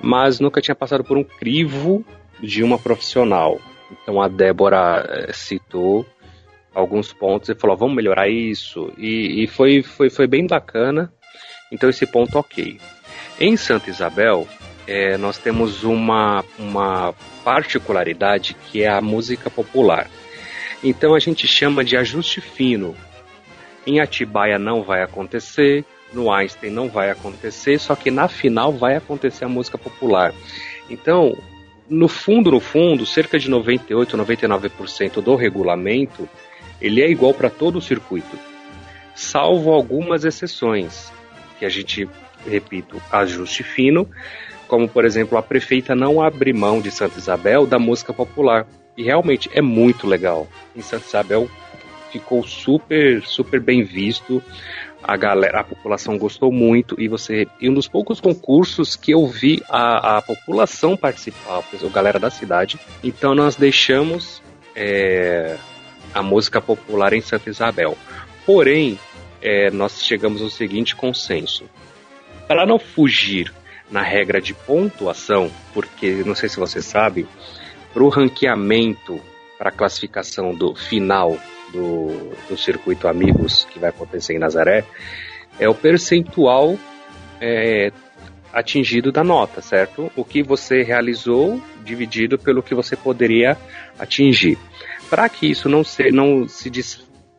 [0.00, 2.02] mas nunca tinha passado por um crivo
[2.40, 3.60] de uma profissional.
[3.92, 6.06] Então a Débora é, citou
[6.74, 11.12] alguns pontos e falou: vamos melhorar isso e, e foi, foi, foi bem bacana
[11.70, 12.78] então esse ponto ok.
[13.38, 14.48] Em Santa Isabel,
[14.86, 20.08] é, nós temos uma, uma particularidade que é a música popular.
[20.82, 22.94] Então a gente chama de ajuste fino.
[23.86, 28.96] Em Atibaia não vai acontecer, no Einstein não vai acontecer, só que na final vai
[28.96, 30.32] acontecer a música popular.
[30.88, 31.36] Então,
[31.88, 36.28] no fundo, no fundo, cerca de 98, 99% do regulamento,
[36.80, 38.38] ele é igual para todo o circuito,
[39.14, 41.12] salvo algumas exceções
[41.58, 42.08] que a gente
[42.46, 44.08] repito, ajuste fino,
[44.66, 48.66] como por exemplo, a prefeita não abre mão de Santa Isabel da música popular.
[48.96, 50.48] E realmente é muito legal.
[50.74, 51.50] Em Santa Isabel
[52.10, 54.42] ficou super, super bem visto.
[55.02, 59.26] A galera, a população gostou muito e você e um dos poucos concursos que eu
[59.26, 62.78] vi a, a população participar, a galera da cidade.
[63.04, 64.42] Então nós deixamos
[64.74, 65.56] é,
[66.12, 67.96] a música popular em Santa Isabel.
[68.44, 68.98] Porém,
[69.42, 71.68] é, nós chegamos ao seguinte consenso:
[72.48, 73.52] para não fugir
[73.90, 77.26] na regra de pontuação, porque não sei se você sabe,
[77.92, 79.20] para o ranqueamento,
[79.58, 81.38] para a classificação do final
[81.72, 84.84] do, do circuito Amigos que vai acontecer em Nazaré,
[85.58, 86.78] é o percentual
[87.40, 87.90] é,
[88.52, 90.10] atingido da nota, certo?
[90.16, 93.56] O que você realizou dividido pelo que você poderia
[93.98, 94.58] atingir.
[95.08, 96.68] Para que isso não se, não se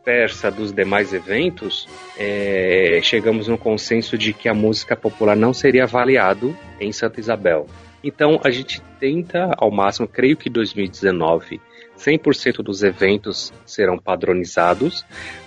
[0.08, 1.86] dispersa dos demais eventos,
[2.18, 7.66] é, chegamos no consenso de que a música popular não seria avaliado em Santa Isabel.
[8.02, 11.60] Então a gente tenta ao máximo, creio que 2019,
[11.98, 15.04] 100% dos eventos serão padronizados,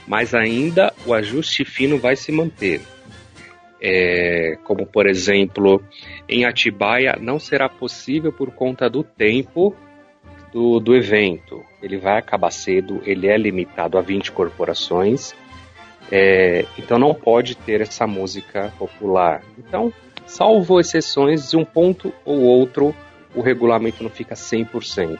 [0.07, 2.81] mas ainda o ajuste fino vai se manter.
[3.81, 5.83] É, como por exemplo,
[6.29, 9.75] em Atibaia não será possível por conta do tempo
[10.53, 11.70] do, do evento.
[11.81, 15.33] Ele vai acabar cedo, ele é limitado a 20 corporações,
[16.11, 19.41] é, então não pode ter essa música popular.
[19.57, 19.93] Então,
[20.25, 22.95] salvo exceções de um ponto ou outro,
[23.33, 25.17] o regulamento não fica 100%.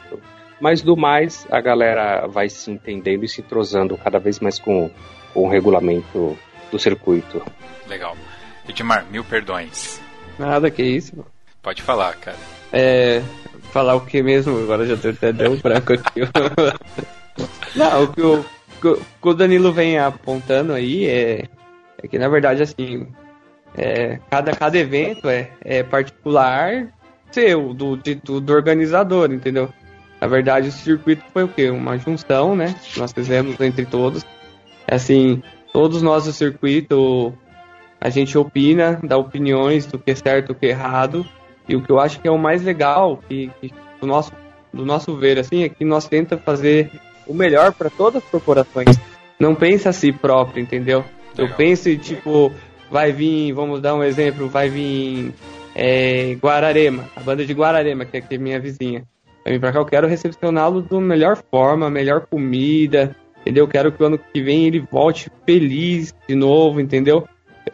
[0.60, 4.90] Mas do mais, a galera vai se entendendo e se entrosando cada vez mais com,
[5.34, 6.38] com o regulamento
[6.70, 7.42] do circuito.
[7.88, 8.16] Legal.
[8.68, 10.00] Edmar, mil perdões.
[10.38, 11.26] Nada, que isso.
[11.60, 12.61] Pode falar, cara.
[12.72, 13.22] É,
[13.72, 14.58] falar o que mesmo?
[14.58, 16.20] Agora já até deu um branco aqui.
[17.76, 18.44] Não, o que o,
[18.80, 21.48] que o Danilo vem apontando aí é,
[22.02, 23.06] é que na verdade assim
[23.76, 26.92] é, cada, cada evento é, é particular
[27.30, 29.70] seu, do, de, do, do organizador, entendeu?
[30.20, 31.70] Na verdade, o circuito foi o quê?
[31.70, 32.74] Uma junção, né?
[32.96, 34.24] Nós fizemos entre todos.
[34.86, 37.32] Assim, todos nós do circuito,
[38.00, 41.26] a gente opina, dá opiniões do que é certo e o que é errado.
[41.68, 44.32] E o que eu acho que é o mais legal, que, que do, nosso,
[44.72, 46.90] do nosso ver, assim, é que nós tenta fazer
[47.26, 48.98] o melhor para todas as corporações.
[49.38, 51.04] Não pensa a si próprio, entendeu?
[51.36, 51.50] Legal.
[51.50, 52.52] Eu penso, tipo,
[52.90, 55.32] vai vir, vamos dar um exemplo, vai vir
[55.74, 59.04] é, Guararema, a banda de Guararema, que é aqui minha vizinha.
[59.44, 63.64] Vai vir pra cá, eu quero recepcioná-lo da melhor forma, melhor comida, entendeu?
[63.64, 67.26] Eu quero que o ano que vem ele volte feliz de novo, entendeu?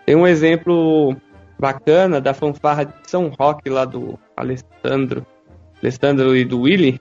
[0.06, 1.16] Tem um exemplo
[1.58, 5.26] bacana da fanfarra de São Roque lá do Alessandro,
[5.82, 7.00] Alessandro e do Willy.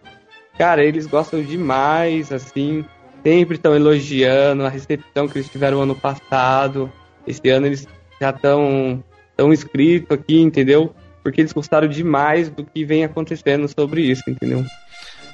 [0.57, 2.83] Cara, eles gostam demais, assim,
[3.23, 6.91] sempre estão elogiando a recepção que eles tiveram ano passado.
[7.25, 7.87] Esse ano eles
[8.19, 9.03] já estão
[9.35, 10.93] tão inscritos aqui, entendeu?
[11.21, 14.65] Porque eles gostaram demais do que vem acontecendo sobre isso, entendeu?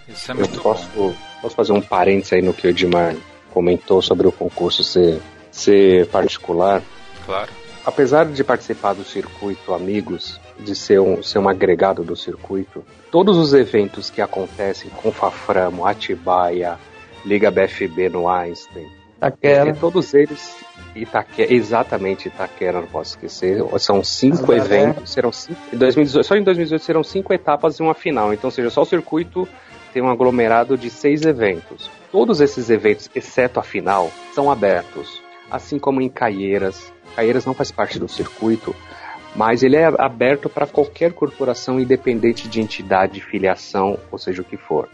[0.09, 1.13] Isso é muito Eu posso, bom.
[1.41, 3.15] posso fazer um parênteses aí no que o Edmar
[3.53, 6.81] comentou sobre o concurso ser, ser particular?
[7.25, 12.83] Claro apesar de participar do circuito Amigos, de ser um, ser um agregado do circuito,
[13.11, 16.77] todos os eventos que acontecem com Faframo, Atibaia,
[17.25, 19.69] Liga BFB no Einstein, Itaquera.
[19.69, 20.63] É, todos eles,
[20.95, 26.43] Itaquera, exatamente Itaquera, não posso esquecer, são cinco eventos, serão cinco, em 2018, só em
[26.43, 29.47] 2018 serão cinco etapas e uma final, então, ou seja, só o circuito
[29.93, 31.89] tem um aglomerado de seis eventos.
[32.11, 37.71] Todos esses eventos, exceto a final, são abertos, assim como em Caieiras, Caieiras não faz
[37.71, 38.75] parte do circuito,
[39.35, 44.57] mas ele é aberto para qualquer corporação independente de entidade, filiação, ou seja o que
[44.57, 44.87] for.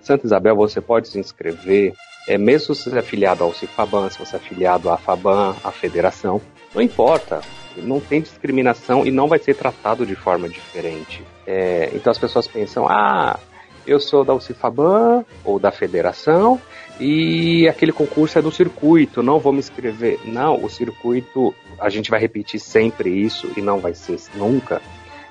[0.00, 1.94] Santa Isabel você pode se inscrever,
[2.28, 5.70] é, mesmo se você é afiliado ao Cifaban, se você é afiliado à Faban, à
[5.70, 6.40] federação,
[6.74, 7.40] não importa,
[7.76, 11.22] não tem discriminação e não vai ser tratado de forma diferente.
[11.46, 13.38] É, então as pessoas pensam, ah,
[13.86, 16.60] eu sou da UCIFABAN ou da federação
[16.98, 20.18] e aquele concurso é do circuito, não vou me inscrever.
[20.24, 24.80] Não, o circuito, a gente vai repetir sempre isso e não vai ser nunca.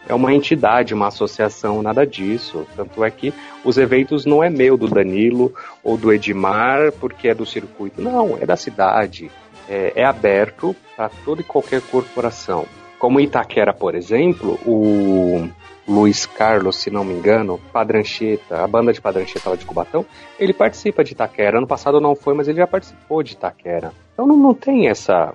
[0.07, 2.67] É uma entidade, uma associação, nada disso.
[2.75, 5.51] Tanto é que os eventos não é meu, do Danilo
[5.83, 7.99] ou do Edmar, porque é do circuito.
[7.99, 9.31] Não, é da cidade.
[9.67, 12.67] É, é aberto para toda e qualquer corporação.
[12.99, 15.49] Como Itaquera, por exemplo, o
[15.87, 20.05] Luiz Carlos, se não me engano, Padrancheta, a banda de Padrancheta lá de Cubatão,
[20.39, 21.59] ele participa de Itaquera.
[21.59, 23.93] Ano passado não foi, mas ele já participou de Itaquera.
[24.13, 25.33] Então não, não tem essa,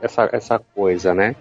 [0.00, 1.36] essa, essa coisa, né?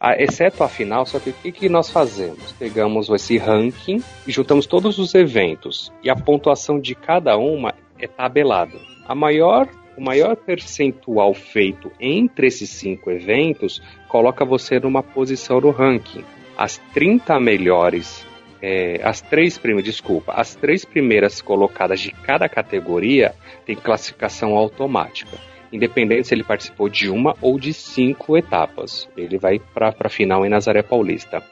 [0.00, 2.52] Ah, exceto a final, só que o que, que nós fazemos?
[2.52, 5.92] Pegamos esse ranking e juntamos todos os eventos.
[6.02, 8.78] E a pontuação de cada uma é tabelada.
[9.06, 15.70] A maior o maior percentual feito entre esses cinco eventos coloca você numa posição no
[15.72, 16.24] ranking.
[16.58, 18.26] As 30 melhores,
[18.60, 23.32] é, as três primeiras, desculpa, as três primeiras colocadas de cada categoria
[23.64, 25.38] tem classificação automática.
[25.72, 29.08] Independente se ele participou de uma ou de cinco etapas.
[29.16, 31.42] Ele vai para a final em Nazaré Paulista.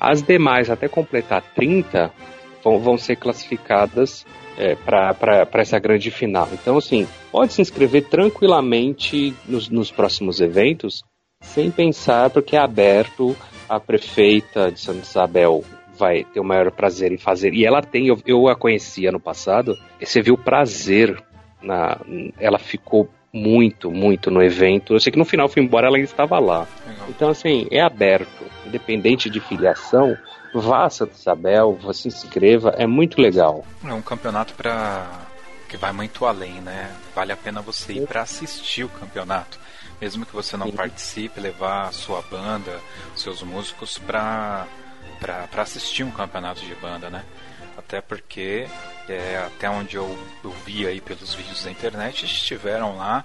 [0.00, 2.12] As demais, até completar 30,
[2.62, 4.24] vão, vão ser classificadas
[4.56, 6.48] é, para essa grande final.
[6.52, 11.02] Então, assim, pode se inscrever tranquilamente nos, nos próximos eventos,
[11.42, 13.36] sem pensar, porque é aberto.
[13.68, 15.64] A prefeita de Santa Isabel
[15.98, 17.54] vai ter o maior prazer em fazer.
[17.54, 21.20] E ela tem, eu, eu a conheci ano passado, e você viu o prazer
[21.62, 21.98] na.
[22.38, 24.94] Ela ficou muito, muito no evento.
[24.94, 26.66] Eu sei que no final fui embora, ela ainda estava lá.
[26.86, 27.06] Legal.
[27.08, 30.16] Então, assim, é aberto, independente de filiação,
[30.54, 33.64] vá a Santa Isabel, você se inscreva, é muito legal.
[33.84, 35.06] É um campeonato para
[35.68, 36.90] que vai muito além, né?
[37.14, 39.58] Vale a pena você ir para assistir o campeonato,
[40.00, 40.76] mesmo que você não Sim.
[40.76, 42.80] participe, levar a sua banda,
[43.14, 44.66] seus músicos para
[45.20, 47.24] para assistir um campeonato de banda, né?
[47.76, 48.68] Até porque
[49.08, 53.24] é, até onde eu, eu vi aí pelos vídeos da internet estiveram lá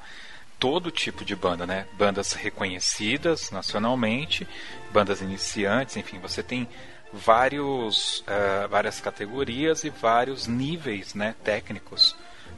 [0.58, 1.88] todo tipo de banda, né?
[1.94, 4.48] Bandas reconhecidas nacionalmente,
[4.92, 6.68] bandas iniciantes, enfim, você tem
[7.12, 12.16] vários, uh, várias categorias e vários níveis né, técnicos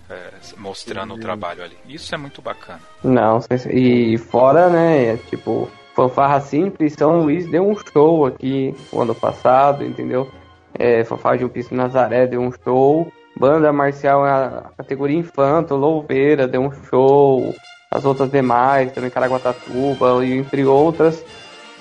[0.09, 1.17] uh, mostrando uhum.
[1.17, 1.77] o trabalho ali.
[1.87, 2.79] Isso é muito bacana.
[3.03, 3.39] Não,
[3.69, 9.83] e fora, né, tipo, Fanfarra Simples, São Luís deu um show aqui o ano passado,
[9.83, 10.29] entendeu?
[10.77, 13.11] É, Fanfarra de um Piso Nazaré deu um show.
[13.37, 17.53] Banda Marcial, a categoria Infanto, Louveira deu um show.
[17.89, 21.23] As outras demais, também Caraguatatuba, e entre outras.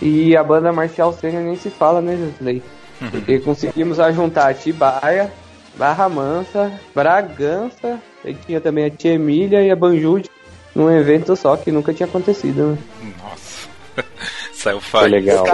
[0.01, 2.63] E a banda marcial sênior nem se fala, né, Josley?
[3.01, 3.11] Uhum.
[3.11, 5.33] Porque conseguimos ajuntar Atibaia,
[5.77, 10.31] Barra Mansa, Bragança, e tinha também a Tia Emília e a Banjude
[10.75, 12.79] num evento só que nunca tinha acontecido, né?
[13.23, 13.69] Nossa,
[14.53, 15.45] saiu Foi legal.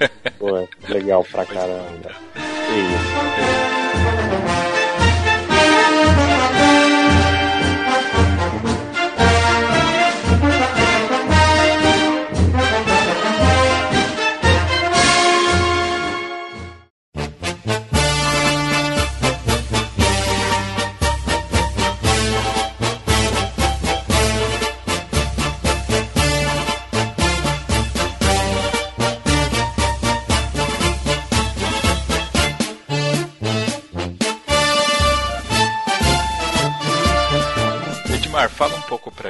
[0.38, 2.10] Pô, legal pra caramba.
[2.40, 3.65] Isso.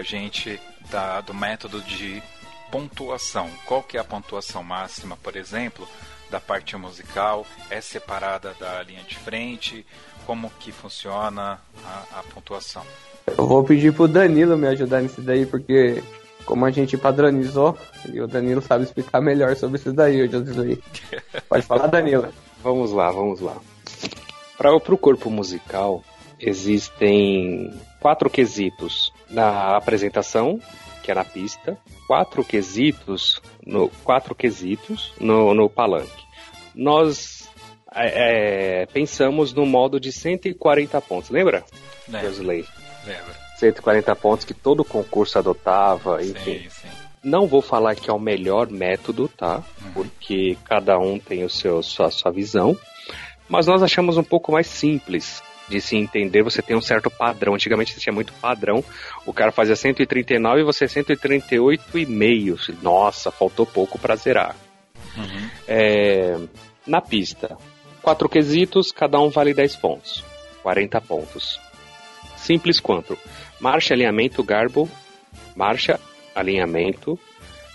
[0.06, 2.22] Gente da, do método de
[2.70, 3.50] pontuação.
[3.66, 5.86] Qual que é a pontuação máxima, por exemplo,
[6.30, 7.44] da parte musical?
[7.70, 9.84] É separada da linha de frente?
[10.24, 12.84] Como que funciona a, a pontuação?
[13.26, 16.02] Eu vou pedir pro Danilo me ajudar nisso daí, porque
[16.44, 17.76] como a gente padronizou,
[18.12, 20.80] e o Danilo sabe explicar melhor sobre isso daí, o Josley.
[21.48, 22.28] Pode falar, Danilo.
[22.62, 23.56] Vamos lá, vamos lá.
[24.56, 26.02] Para o corpo musical,
[26.38, 30.60] existem quatro quesitos na apresentação,
[31.02, 36.24] que é na pista, quatro quesitos no quatro quesitos no, no palanque.
[36.74, 37.48] Nós
[37.94, 41.64] é, é pensamos no modo de 140 pontos, lembra?
[43.06, 43.46] Lembra.
[43.58, 46.60] 140 pontos que todo concurso adotava, enfim.
[46.60, 46.88] Sim, sim.
[47.24, 49.62] Não vou falar que é o melhor método, tá?
[49.82, 49.92] Uhum.
[49.94, 52.76] Porque cada um tem o seu sua, sua visão.
[53.48, 57.54] Mas nós achamos um pouco mais simples de se entender, você tem um certo padrão.
[57.54, 58.84] Antigamente você tinha muito padrão.
[59.24, 62.76] O cara fazia 139 e você 138,5.
[62.82, 64.54] Nossa, faltou pouco para zerar.
[65.16, 65.50] Uhum.
[65.66, 66.36] É,
[66.86, 67.56] na pista,
[68.02, 70.24] quatro quesitos, cada um vale 10 pontos.
[70.62, 71.60] 40 pontos.
[72.36, 73.18] Simples quanto?
[73.60, 74.88] Marcha, alinhamento, garbo,
[75.54, 75.98] marcha,
[76.34, 77.18] alinhamento,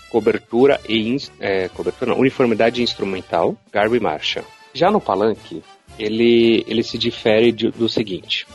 [0.08, 4.44] cobertura e é, cobertura não, uniformidade instrumental, garbo e marcha.
[4.72, 5.62] Já no palanque,
[5.98, 8.46] ele, ele se difere de, do seguinte: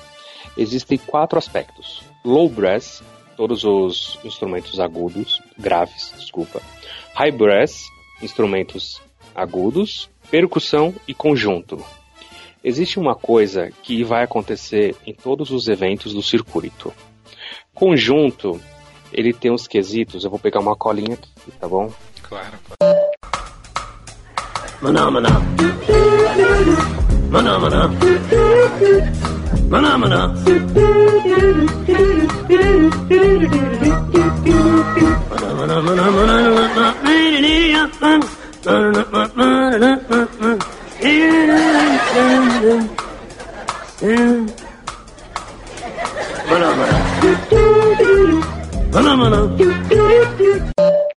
[0.57, 3.03] existem quatro aspectos: low brass,
[3.35, 6.61] todos os instrumentos agudos, graves, desculpa,
[7.13, 7.83] high brass,
[8.21, 9.01] instrumentos
[9.35, 11.83] agudos, percussão e conjunto.
[12.63, 16.91] Existe uma coisa que vai acontecer em todos os eventos do circuito.
[17.73, 18.59] Conjunto,
[19.13, 21.93] ele tem uns quesitos, eu vou pegar uma colinha aqui, tá bom?
[22.23, 23.07] Claro, claro.
[24.81, 25.29] Maná, maná.
[27.29, 27.91] Maná, maná.
[29.69, 30.33] Maná, maná.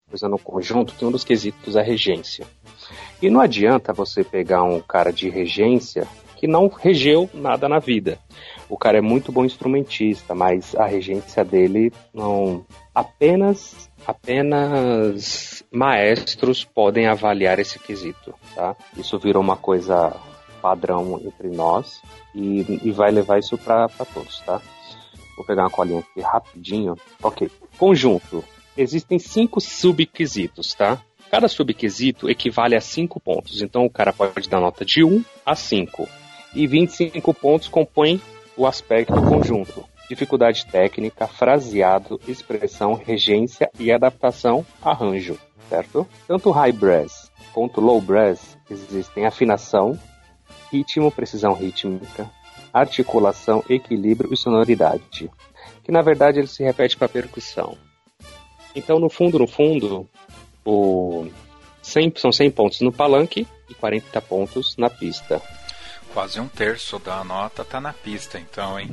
[0.10, 2.46] Coisa no conjunto que um dos quesitos é regência.
[3.22, 6.08] E não adianta você pegar um cara de regência
[6.38, 8.18] que não regeu nada na vida.
[8.70, 12.66] O cara é muito bom instrumentista, mas a regência dele não
[12.96, 18.76] apenas apenas maestros podem avaliar esse quesito, tá?
[18.96, 20.16] Isso virou uma coisa
[20.62, 22.02] padrão entre nós
[22.34, 24.62] e, e vai levar isso para todos, tá?
[25.36, 26.96] Vou pegar uma colinha aqui rapidinho.
[27.22, 27.50] Ok.
[27.78, 28.44] Conjunto.
[28.78, 31.02] Existem cinco subquesitos, tá?
[31.32, 33.62] Cada subquesito equivale a cinco pontos.
[33.62, 36.08] Então o cara pode dar nota de 1 a 5.
[36.56, 38.20] E 25 pontos compõem
[38.58, 39.86] o aspecto conjunto.
[40.10, 45.38] Dificuldade técnica, fraseado, expressão, regência e adaptação, arranjo,
[45.70, 46.08] certo?
[46.28, 50.00] Tanto high brass quanto low brass existem afinação,
[50.72, 52.30] ritmo, precisão rítmica,
[52.74, 55.30] articulação, equilíbrio e sonoridade,
[55.84, 57.78] que na verdade ele se repete para percussão.
[58.76, 60.08] Então, no fundo, no fundo,
[60.66, 61.28] o
[61.82, 65.42] 100, são 100 pontos no palanque e 40 pontos na pista.
[66.14, 68.90] Quase um terço da nota tá na pista, então, hein?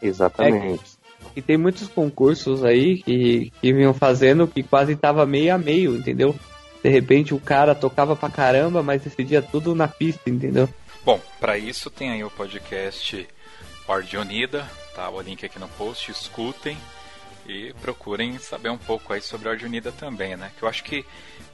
[0.00, 0.98] Exatamente.
[1.00, 5.58] É, e tem muitos concursos aí que, que vinham fazendo que quase tava meio a
[5.58, 6.34] meio, entendeu?
[6.82, 10.68] De repente o cara tocava pra caramba, mas decidia tudo na pista, entendeu?
[11.04, 13.26] Bom, para isso tem aí o podcast
[13.86, 15.10] Ordem Unida, tá?
[15.10, 16.76] O link aqui no post, escutem
[17.46, 20.50] e procurem saber um pouco aí sobre a Ordem Unida também, né?
[20.56, 21.04] Que eu acho que,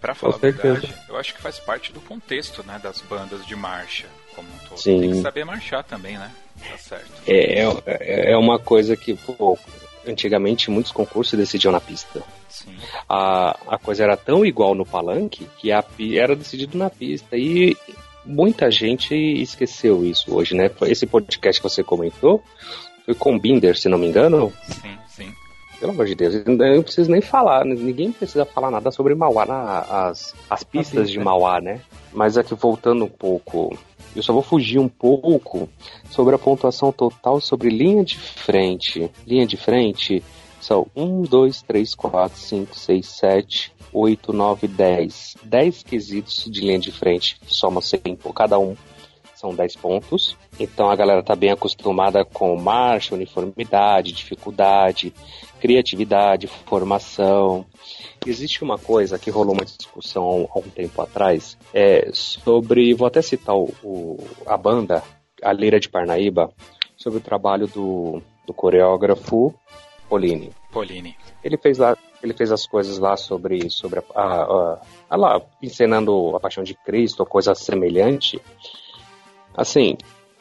[0.00, 3.56] para falar a verdade, eu acho que faz parte do contexto, né, das bandas de
[3.56, 4.80] marcha como um todo.
[4.80, 5.00] Sim.
[5.00, 6.30] Tem que saber marchar também, né?
[6.58, 7.10] Tá certo.
[7.26, 9.58] É, é, é uma coisa que, pô,
[10.06, 12.22] antigamente muitos concursos decidiam na pista.
[12.48, 12.76] Sim.
[13.08, 15.84] A, a coisa era tão igual no palanque que a,
[16.14, 17.36] era decidido na pista.
[17.36, 17.76] E
[18.24, 20.70] muita gente esqueceu isso hoje, né?
[20.82, 22.42] Esse podcast que você comentou
[23.04, 24.52] foi com Binder, se não me engano.
[24.68, 24.98] Sim, sim.
[25.80, 27.74] Pelo amor de Deus, eu não preciso nem falar, né?
[27.74, 31.80] ninguém precisa falar nada sobre Mauá, na, as, as pistas de Mauá, né?
[32.12, 33.74] Mas aqui voltando um pouco,
[34.14, 35.70] eu só vou fugir um pouco
[36.10, 39.10] sobre a pontuação total sobre linha de frente.
[39.26, 40.22] Linha de frente
[40.60, 45.36] são 1, 2, 3, 4, 5, 6, 7, 8, 9, 10.
[45.42, 48.76] 10 quesitos de linha de frente, soma 100 por cada um.
[49.40, 50.36] São 10 pontos.
[50.58, 55.14] Então a galera tá bem acostumada com marcha, uniformidade, dificuldade,
[55.58, 57.64] criatividade, formação.
[58.26, 63.22] Existe uma coisa que rolou uma discussão há um tempo atrás é, sobre, vou até
[63.22, 65.02] citar o, o, a banda,
[65.42, 66.52] a Leira de Parnaíba,
[66.94, 69.54] sobre o trabalho do, do coreógrafo
[70.06, 70.50] Polini.
[70.70, 71.16] Polini.
[71.42, 75.40] Ele fez lá, ele fez as coisas lá sobre, sobre a, a, a, a lá,
[75.62, 78.38] encenando a Paixão de Cristo, ou coisa semelhante.
[79.60, 79.98] Assim,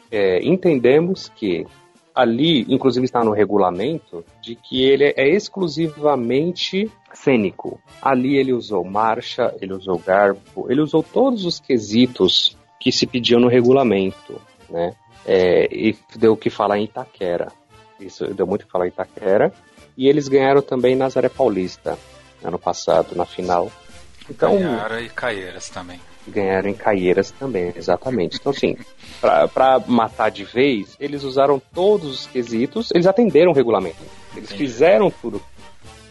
[0.09, 1.67] é, entendemos que
[2.15, 7.81] ali, inclusive está no regulamento, de que ele é exclusivamente cênico.
[8.01, 13.41] Ali ele usou marcha, ele usou garbo, ele usou todos os quesitos que se pediam
[13.41, 14.95] no regulamento, né?
[15.25, 17.51] É, e deu o que falar em Itaquera.
[17.99, 19.51] Isso deu muito o que falar em Itaquera.
[19.97, 21.97] E eles ganharam também Nazaré Paulista
[22.41, 23.69] ano passado, na final.
[24.29, 25.99] Então, ganharam e Caieiras também.
[26.29, 28.37] Ganharam em Caieiras também, exatamente.
[28.39, 28.77] Então, assim,
[29.19, 33.97] para matar de vez, eles usaram todos os quesitos, eles atenderam o regulamento.
[34.35, 35.41] Eles fizeram tudo.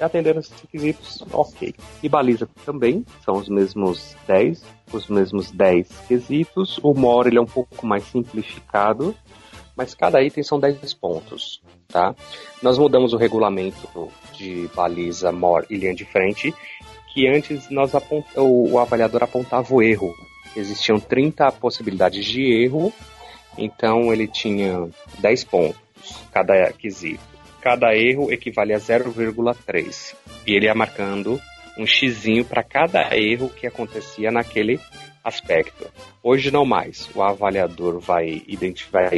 [0.01, 1.75] Atenderam os quesitos, ok.
[2.03, 4.63] E baliza também, são os mesmos 10,
[4.93, 6.79] os mesmos 10 quesitos.
[6.83, 9.15] O More ele é um pouco mais simplificado,
[9.77, 12.15] mas cada item são 10 pontos, tá?
[12.63, 16.55] Nós mudamos o regulamento de baliza, more e linha de frente,
[17.13, 18.27] que antes nós apont...
[18.37, 20.15] o, avaliador apontava o erro.
[20.57, 22.93] Existiam 30 possibilidades de erro,
[23.57, 24.89] então ele tinha
[25.19, 25.89] 10 pontos
[26.33, 27.23] cada quesito.
[27.61, 30.15] Cada erro equivale a 0,3.
[30.47, 31.41] E ele ia marcando
[31.77, 34.81] um xizinho para cada erro que acontecia naquele
[35.23, 35.87] aspecto.
[36.23, 37.09] Hoje não mais.
[37.15, 39.11] O avaliador vai identificar,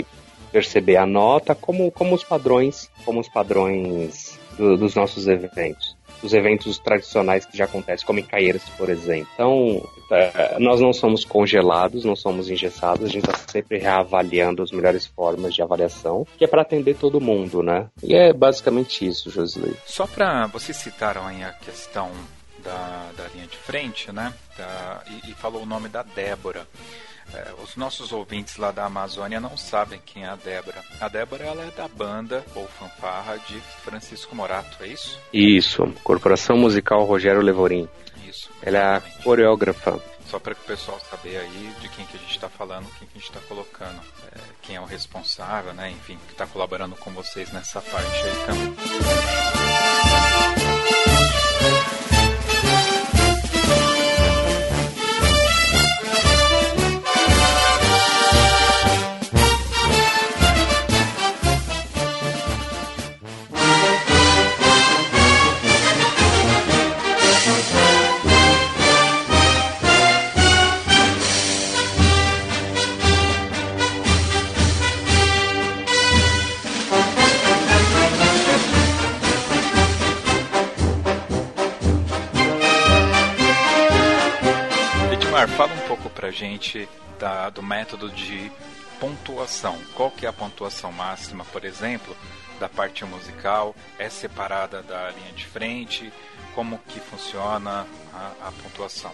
[0.50, 5.96] perceber a nota como, como os padrões, como os padrões do, dos nossos eventos.
[6.22, 9.28] Os eventos tradicionais que já acontecem, como em Caieiras, por exemplo.
[9.34, 14.70] Então, é, nós não somos congelados, não somos engessados, a gente está sempre reavaliando as
[14.70, 17.86] melhores formas de avaliação, que é para atender todo mundo, né?
[18.02, 19.74] E é basicamente isso, Josley.
[19.86, 22.10] Só para vocês citaram aí a questão
[22.62, 24.32] da, da linha de frente, né?
[24.56, 26.66] Da, e, e falou o nome da Débora.
[27.34, 30.82] É, os nossos ouvintes lá da Amazônia não sabem quem é a Débora.
[31.00, 35.18] A Débora ela é da banda ou fanfarra de Francisco Morato, é isso?
[35.32, 37.88] Isso, Corporação Musical Rogério Levorim.
[38.28, 38.50] Isso.
[38.62, 40.00] Ela é a coreógrafa.
[40.26, 43.18] Só para o pessoal saber aí de quem que a gente está falando, quem que
[43.18, 44.00] a gente está colocando,
[44.32, 45.90] é, quem é o responsável, né?
[45.90, 50.09] Enfim, que está colaborando com vocês nessa parte aí também.
[89.30, 89.76] Pontuação.
[89.94, 92.16] Qual que é a pontuação máxima, por exemplo,
[92.58, 93.74] da parte musical?
[93.98, 96.12] É separada da linha de frente?
[96.54, 99.12] Como que funciona a, a pontuação?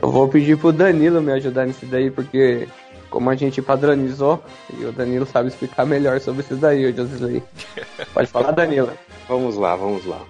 [0.00, 2.68] Eu vou pedir pro Danilo me ajudar nisso daí, porque
[3.10, 4.42] como a gente padronizou,
[4.78, 7.42] e o Danilo sabe explicar melhor sobre isso daí, o Josley.
[8.14, 8.92] Pode falar, Danilo.
[9.28, 10.22] Vamos lá, vamos lá.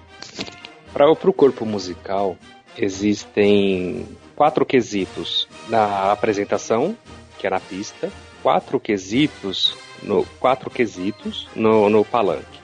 [0.93, 2.35] Para o corpo musical,
[2.75, 6.97] existem quatro quesitos na apresentação,
[7.37, 8.11] que é na pista,
[8.47, 12.61] quatro quesitos no quatro quesitos no, no palanque.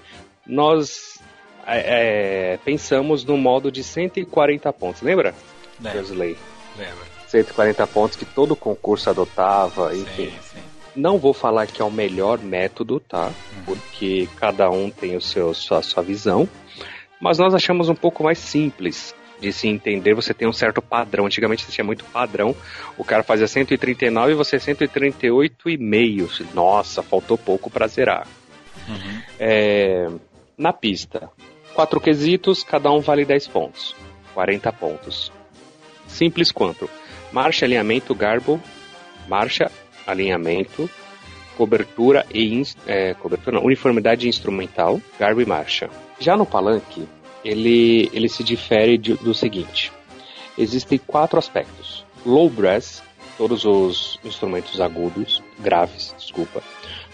[0.47, 1.19] Nós
[1.67, 5.35] é, é, pensamos no modo de 140 pontos, lembra?
[5.81, 5.99] Lembra.
[6.77, 7.05] Lembra.
[7.27, 10.29] 140 pontos que todo concurso adotava, enfim.
[10.29, 10.63] Sim, sim.
[10.95, 13.25] Não vou falar que é o melhor método, tá?
[13.25, 13.63] Uhum.
[13.65, 16.47] Porque cada um tem o seu, sua, sua visão.
[17.19, 19.13] Mas nós achamos um pouco mais simples
[19.43, 21.25] de se entender, você tem um certo padrão.
[21.25, 22.55] Antigamente você tinha muito padrão.
[22.97, 26.45] O cara fazia 139 e você 138,5.
[26.53, 28.25] Nossa, faltou pouco para zerar.
[28.87, 29.21] Uhum.
[29.39, 30.07] É,
[30.57, 31.29] na pista,
[31.73, 33.95] quatro quesitos, cada um vale 10 pontos.
[34.33, 35.31] 40 pontos.
[36.07, 36.89] Simples quanto?
[37.31, 38.61] Marcha, alinhamento, garbo,
[39.27, 39.69] marcha,
[40.07, 40.89] alinhamento,
[41.57, 45.89] cobertura e é, cobertura não, uniformidade instrumental, garbo e marcha.
[46.19, 47.07] Já no palanque,
[47.43, 49.91] ele, ele se difere de, do seguinte:
[50.57, 53.03] existem quatro aspectos: low brass,
[53.37, 56.61] todos os instrumentos agudos, graves, desculpa,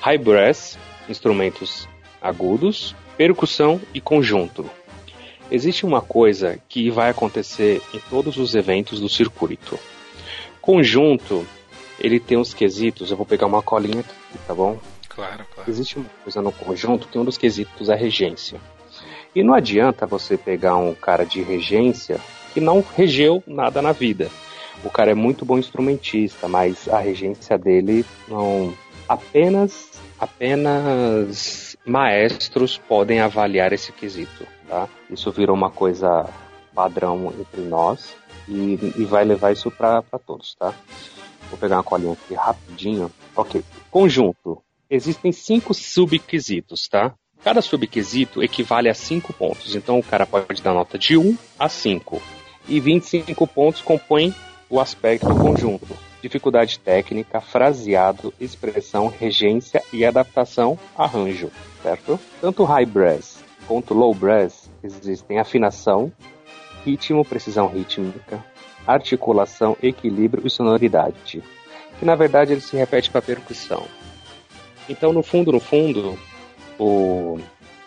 [0.02, 0.78] high brass,
[1.08, 1.88] instrumentos
[2.22, 4.70] agudos, percussão e conjunto.
[5.52, 9.80] Existe uma coisa que vai acontecer em todos os eventos do circuito.
[10.62, 11.48] Conjunto,
[12.00, 14.80] ele tem uns quesitos, eu vou pegar uma colinha aqui, tá bom?
[15.08, 15.70] Claro, claro.
[15.70, 18.62] Existe uma coisa no conjunto que um dos quesitos é regência.
[19.36, 22.20] E não adianta você pegar um cara de regência
[22.54, 24.30] que não regeu nada na vida.
[24.84, 28.74] O cara é muito bom instrumentista, mas a regência dele não.
[29.08, 34.88] Apenas, apenas maestros podem avaliar esse quesito, tá?
[35.10, 36.30] Isso virou uma coisa
[36.74, 38.16] padrão entre nós
[38.48, 40.74] e, e vai levar isso para todos, tá?
[41.50, 43.12] Vou pegar uma colinha aqui rapidinho.
[43.36, 43.64] Ok.
[43.90, 44.62] Conjunto.
[44.90, 47.14] Existem cinco subquisitos, tá?
[47.44, 51.70] Cada subquisito equivale a 5 pontos, então o cara pode dar nota de 1 a
[51.70, 52.22] 5.
[52.68, 54.36] E 25 pontos compõem
[54.70, 55.98] o aspecto conjunto.
[56.22, 61.50] Dificuldade técnica, fraseado, expressão, regência e adaptação, arranjo,
[61.82, 62.20] certo?
[62.42, 66.12] Tanto high brass quanto low brass existem afinação,
[66.84, 68.44] ritmo, precisão rítmica,
[68.86, 71.44] articulação, equilíbrio e sonoridade.
[72.00, 73.86] Que na verdade ele se repete para percussão.
[74.90, 76.18] Então, no fundo, no fundo,
[76.80, 77.40] o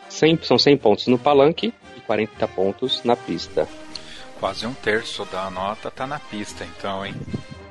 [0.09, 3.66] 100, são 100 pontos no palanque e 40 pontos na pista.
[4.38, 7.14] Quase um terço da nota tá na pista, então, hein?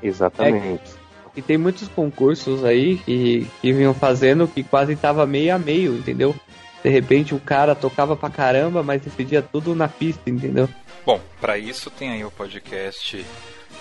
[0.02, 0.82] Exatamente.
[0.98, 1.02] É,
[1.36, 5.96] e tem muitos concursos aí que, que vinham fazendo que quase tava meio a meio,
[5.96, 6.36] entendeu?
[6.84, 10.68] De repente o cara tocava pra caramba, mas decidia tudo na pista, entendeu?
[11.06, 13.26] Bom, para isso tem aí o podcast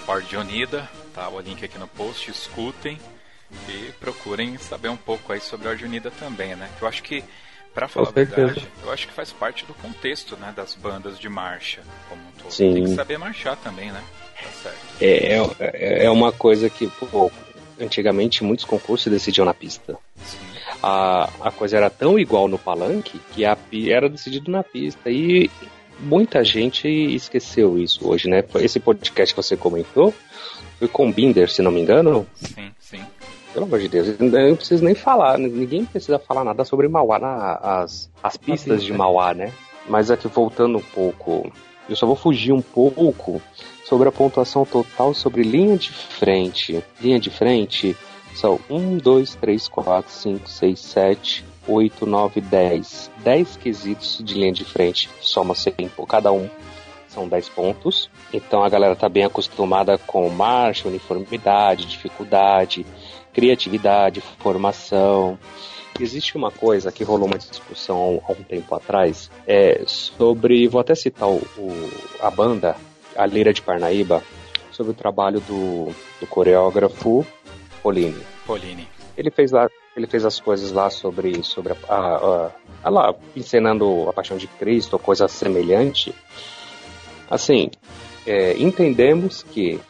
[0.07, 1.28] Ordem Unida, tá?
[1.28, 2.99] O link aqui no post, escutem
[3.68, 6.68] e procurem saber um pouco aí sobre a Ordem Unida também, né?
[6.80, 7.24] Eu acho que,
[7.74, 11.28] para falar a verdade, eu acho que faz parte do contexto, né, das bandas de
[11.28, 12.53] marcha como um todo.
[12.53, 12.74] Sim.
[12.74, 14.03] Tem que saber marchar também, né?
[14.62, 17.30] Tá é, é, é uma coisa que, pô,
[17.78, 19.96] antigamente muitos concursos decidiam na pista.
[20.16, 20.38] Sim.
[20.82, 23.57] A, a coisa era tão igual no palanque que a,
[23.88, 25.11] era decidido na pista.
[25.11, 25.51] E
[25.98, 28.42] muita gente esqueceu isso hoje, né?
[28.57, 30.14] Esse podcast que você comentou
[30.78, 32.26] foi com Binder, se não me engano.
[32.34, 33.05] Sim, sim.
[33.53, 37.18] Pelo amor de Deus, eu não preciso nem falar, ninguém precisa falar nada sobre Mauá,
[37.18, 39.53] na, as, as pistas de Mauá, né?
[39.88, 41.51] Mas aqui voltando um pouco,
[41.88, 43.42] eu só vou fugir um pouco
[43.84, 46.82] sobre a pontuação total sobre linha de frente.
[47.01, 47.96] Linha de frente
[48.36, 53.11] são 1, 2, 3, 4, 5, 6, 7, 8, 9, 10.
[53.18, 56.48] 10 quesitos de linha de frente, soma 100 por cada um.
[57.09, 58.09] São 10 pontos.
[58.32, 62.86] Então a galera tá bem acostumada com marcha, uniformidade, dificuldade
[63.33, 65.39] criatividade, formação.
[65.99, 70.95] Existe uma coisa que rolou uma discussão há um tempo atrás é, sobre, vou até
[70.95, 72.76] citar o, o, a banda,
[73.16, 74.22] a Lira de Parnaíba,
[74.70, 77.26] sobre o trabalho do, do coreógrafo
[77.83, 78.22] Polini.
[78.47, 78.89] Polini.
[79.16, 82.51] Ele fez lá, ele fez as coisas lá sobre, sobre a, a,
[82.83, 86.14] a, lá, encenando a Paixão de Cristo, coisa semelhante.
[87.28, 87.70] Assim,
[88.26, 89.81] é, entendemos que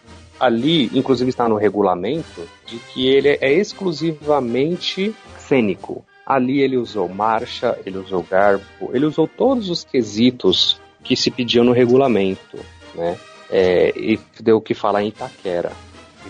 [0.41, 6.05] ali, inclusive está no regulamento, de que ele é exclusivamente cênico.
[6.27, 11.65] Ali ele usou marcha, ele usou garbo, ele usou todos os quesitos que se pediam
[11.65, 12.59] no regulamento,
[12.95, 13.19] né?
[13.51, 15.73] É, e deu o que falar em Itaquera.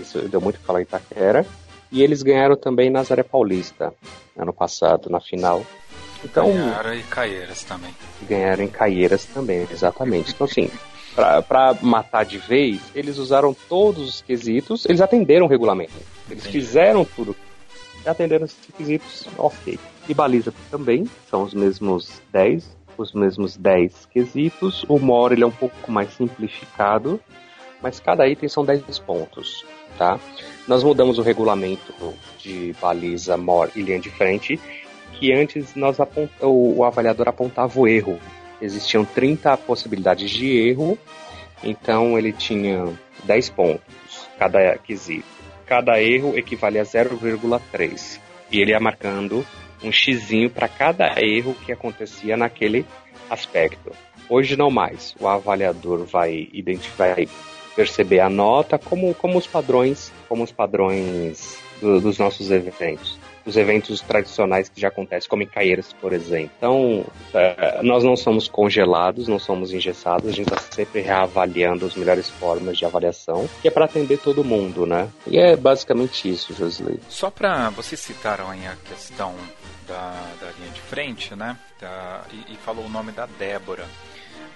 [0.01, 1.47] Isso deu muito falar em Itaquera.
[1.93, 3.93] E eles ganharam também Nazaré Paulista
[4.37, 5.65] ano passado, na final.
[6.25, 7.95] Então, ganharam em Caieiras também.
[8.29, 10.33] Ganharam em Caieiras também, exatamente.
[10.33, 10.71] Então, assim,
[11.15, 15.93] para matar de vez, eles usaram todos os quesitos, eles atenderam o regulamento.
[16.29, 16.59] Eles Entendi.
[16.59, 17.37] fizeram tudo.
[18.07, 19.79] Atenderam os quesitos, ok.
[20.09, 24.85] E baliza também, são os mesmos 10, os mesmos 10 quesitos.
[24.89, 27.21] O More ele é um pouco mais simplificado,
[27.83, 29.67] mas cada item são 10 pontos,
[29.99, 30.19] tá?
[30.67, 31.93] Nós mudamos o regulamento
[32.39, 34.59] de baliza, More e linha de frente,
[35.13, 35.99] que antes nós
[36.41, 38.19] o avaliador apontava o erro
[38.61, 40.99] existiam 30 possibilidades de erro,
[41.63, 42.93] então ele tinha
[43.25, 45.27] 10 pontos cada quesito.
[45.67, 49.47] Cada erro equivale a 0,3 e ele ia marcando
[49.83, 52.85] um xizinho para cada erro que acontecia naquele
[53.29, 53.93] aspecto.
[54.29, 55.15] Hoje não mais.
[55.21, 57.17] O avaliador vai identificar,
[57.75, 63.19] perceber a nota como, como os padrões, como os padrões do, dos nossos eventos
[63.51, 66.51] os eventos tradicionais que já acontecem, como em Caieiras, por exemplo.
[66.57, 71.95] Então, é, nós não somos congelados, não somos engessados, a gente está sempre reavaliando as
[71.95, 75.09] melhores formas de avaliação, que é para atender todo mundo, né?
[75.27, 77.01] E é basicamente isso, Josley.
[77.09, 79.35] Só para vocês citaram aí a questão
[79.87, 81.57] da, da linha de frente, né?
[81.81, 83.85] Da, e, e falou o nome da Débora.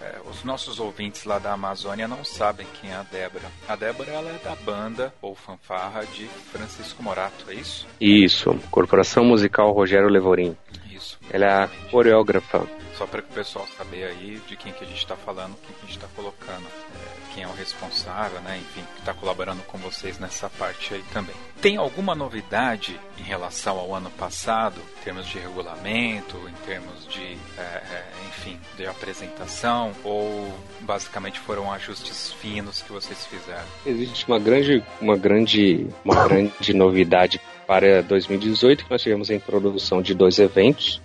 [0.04, 3.44] É, os nossos ouvintes lá da Amazônia não sabem quem é a Débora.
[3.66, 7.86] A Débora ela é da banda ou fanfarra de Francisco Morato, é isso?
[7.98, 10.54] Isso, Corporação Musical Rogério Levorim.
[10.90, 11.18] Isso.
[11.30, 12.68] Ela é a coreógrafa.
[12.98, 15.74] Só para que o pessoal saber aí de quem que a gente está falando, quem
[15.74, 16.66] que a gente está colocando.
[16.66, 18.58] É, quem é o responsável, né?
[18.58, 21.34] Enfim, que está colaborando com vocês nessa parte aí também.
[21.60, 27.36] Tem alguma novidade em relação ao ano passado, em termos de regulamento, em termos de,
[27.58, 33.64] é, é, enfim, de apresentação, ou basicamente foram ajustes finos que vocês fizeram?
[33.84, 40.02] Existe uma grande, uma grande, uma grande novidade para 2018 que nós tivemos a introdução
[40.02, 41.00] de dois eventos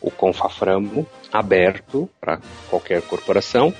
[0.00, 3.72] o Confaframo aberto para qualquer corporação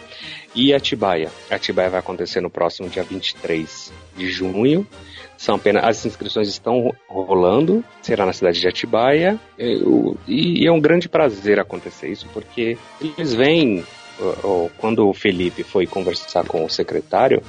[0.55, 1.30] e Atibaia.
[1.51, 4.86] Atibaia vai acontecer no próximo dia 23 de junho.
[5.36, 10.80] São apenas as inscrições estão rolando, será na cidade de Atibaia e, e é um
[10.80, 13.84] grande prazer acontecer isso porque eles vêm
[14.76, 17.42] quando o Felipe foi conversar com o secretário,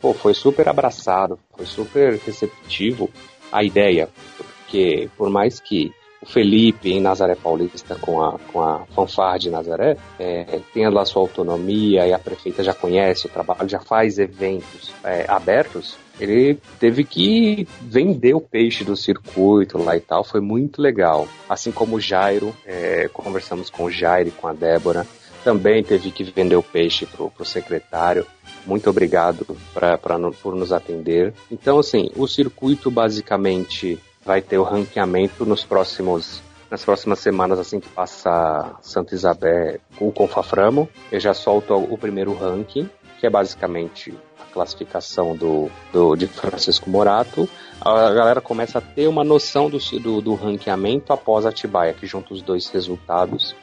[0.00, 3.10] pô, foi super abraçado, foi super receptivo
[3.50, 5.90] a ideia, porque por mais que
[6.20, 11.04] o Felipe em Nazaré Paulista com a, com a fanfarra de Nazaré, é, tendo lá
[11.04, 16.58] sua autonomia e a prefeita já conhece o trabalho, já faz eventos é, abertos, ele
[16.80, 21.28] teve que vender o peixe do circuito lá e tal, foi muito legal.
[21.48, 25.06] Assim como o Jairo, é, conversamos com o Jairo e com a Débora,
[25.44, 28.26] também teve que vender o peixe pro, pro secretário.
[28.66, 31.32] Muito obrigado pra, pra, por nos atender.
[31.50, 33.98] Então, assim, o circuito basicamente
[34.28, 40.06] vai ter o ranqueamento nos próximos nas próximas semanas, assim que passa Santa Isabel com
[40.06, 46.14] o Confaframo, eu já solto o primeiro ranking, que é basicamente a classificação do, do
[46.14, 47.48] de Francisco Morato.
[47.80, 52.06] A galera começa a ter uma noção do, do, do ranqueamento após a Atibaia, que
[52.06, 53.56] junta os dois resultados.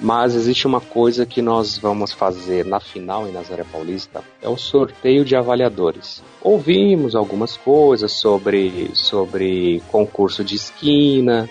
[0.00, 4.56] Mas existe uma coisa que nós vamos fazer na final em Nazaré Paulista, é o
[4.56, 6.22] sorteio de avaliadores.
[6.42, 11.48] Ouvimos algumas coisas sobre, sobre concurso de esquina,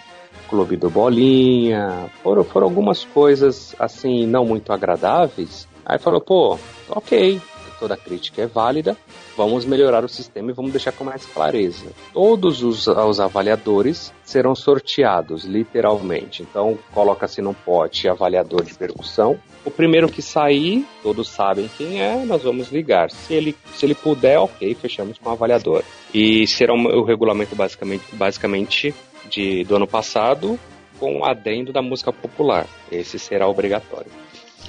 [0.50, 5.66] clube do bolinha, foram, foram algumas coisas assim não muito agradáveis.
[5.86, 6.60] Aí falou, pô,
[6.90, 7.42] ok,
[7.82, 8.96] toda crítica é válida,
[9.36, 11.92] vamos melhorar o sistema e vamos deixar com mais clareza.
[12.14, 16.44] Todos os, os avaliadores serão sorteados, literalmente.
[16.44, 19.40] Então, coloca-se num pote avaliador de percussão.
[19.66, 23.10] O primeiro que sair, todos sabem quem é, nós vamos ligar.
[23.10, 25.84] Se ele, se ele puder, ok, fechamos com o avaliador.
[26.14, 28.94] E será o regulamento basicamente, basicamente
[29.28, 30.60] de, do ano passado,
[31.00, 32.68] com o adendo da música popular.
[32.92, 34.12] Esse será obrigatório.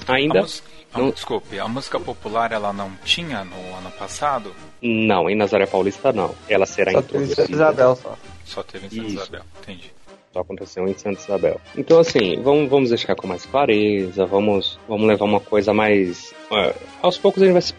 [0.08, 0.46] Ainda.
[0.94, 1.10] Não...
[1.10, 4.54] Desculpe, a música popular ela não tinha no ano passado?
[4.80, 6.34] Não, em Nazaré Paulista não.
[6.48, 7.34] Ela será só introduzida.
[7.34, 8.18] Só teve em Santa Isabel só.
[8.44, 9.16] Só teve em Santa Isso.
[9.16, 9.92] Isabel, entendi.
[10.32, 11.60] Só aconteceu em Santa Isabel.
[11.76, 16.32] Então, assim, vamos, vamos deixar com mais clareza, vamos, vamos levar uma coisa mais.
[16.50, 17.74] Uh, aos poucos a gente vai se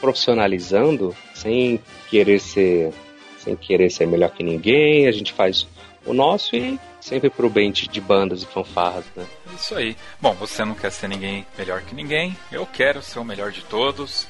[0.00, 2.92] profissionalizando sem querer ser.
[3.38, 5.66] Sem querer ser melhor que ninguém, a gente faz
[6.06, 9.26] o nosso e sempre pro bem de, de bandas e fanfarras, né?
[9.54, 9.96] Isso aí.
[10.20, 13.62] Bom, você não quer ser ninguém melhor que ninguém, eu quero ser o melhor de
[13.62, 14.26] todos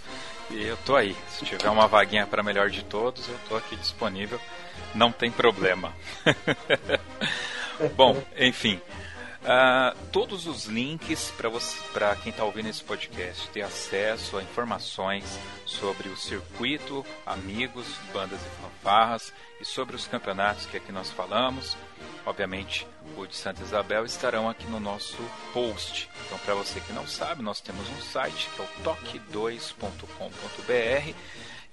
[0.50, 1.16] e eu tô aí.
[1.28, 4.40] Se tiver uma vaguinha para melhor de todos, eu tô aqui disponível,
[4.94, 5.92] não tem problema.
[7.96, 8.80] Bom, enfim.
[9.42, 11.32] Uh, todos os links
[11.92, 18.38] para quem está ouvindo esse podcast ter acesso a informações sobre o circuito, amigos, bandas
[18.40, 21.76] e fanfarras e sobre os campeonatos que aqui nós falamos.
[22.24, 25.18] Obviamente, o de Santa Isabel estarão aqui no nosso
[25.52, 26.08] post.
[26.26, 31.14] Então, para você que não sabe, nós temos um site que é o toque2.com.br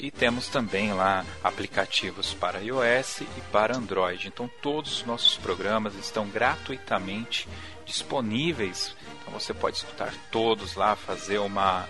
[0.01, 4.27] e temos também lá aplicativos para iOS e para Android.
[4.27, 7.47] Então todos os nossos programas estão gratuitamente
[7.85, 8.95] disponíveis.
[9.19, 11.85] Então você pode escutar todos lá, fazer uma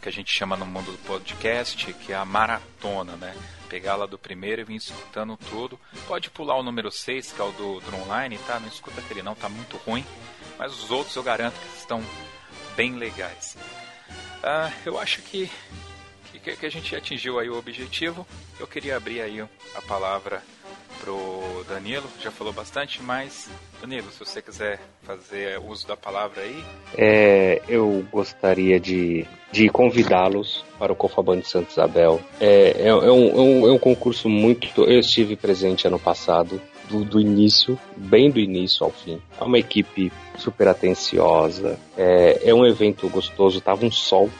[0.00, 3.34] que a gente chama no mundo do podcast, que é a maratona, né?
[3.68, 5.78] Pegar lá do primeiro e vir escutando tudo.
[6.06, 8.58] Pode pular o número 6, que é o do, do online, tá?
[8.58, 10.04] Não escuta aquele não, tá muito ruim.
[10.58, 12.02] Mas os outros eu garanto que estão
[12.76, 13.56] bem legais.
[14.42, 15.50] Ah, eu acho que
[16.38, 18.26] que, que a gente atingiu aí o objetivo.
[18.58, 20.42] Eu queria abrir aí a palavra
[21.00, 23.48] pro Danilo, já falou bastante, mas
[23.80, 26.64] Danilo, se você quiser fazer uso da palavra aí.
[26.96, 32.20] É, eu gostaria de, de convidá-los para o Cofaban de Santa Isabel.
[32.40, 34.82] É, é, é, um, é, um, é um concurso muito.
[34.82, 39.20] Eu estive presente ano passado, do, do início, bem do início ao fim.
[39.40, 44.30] É uma equipe super atenciosa, é, é um evento gostoso, tava um sol,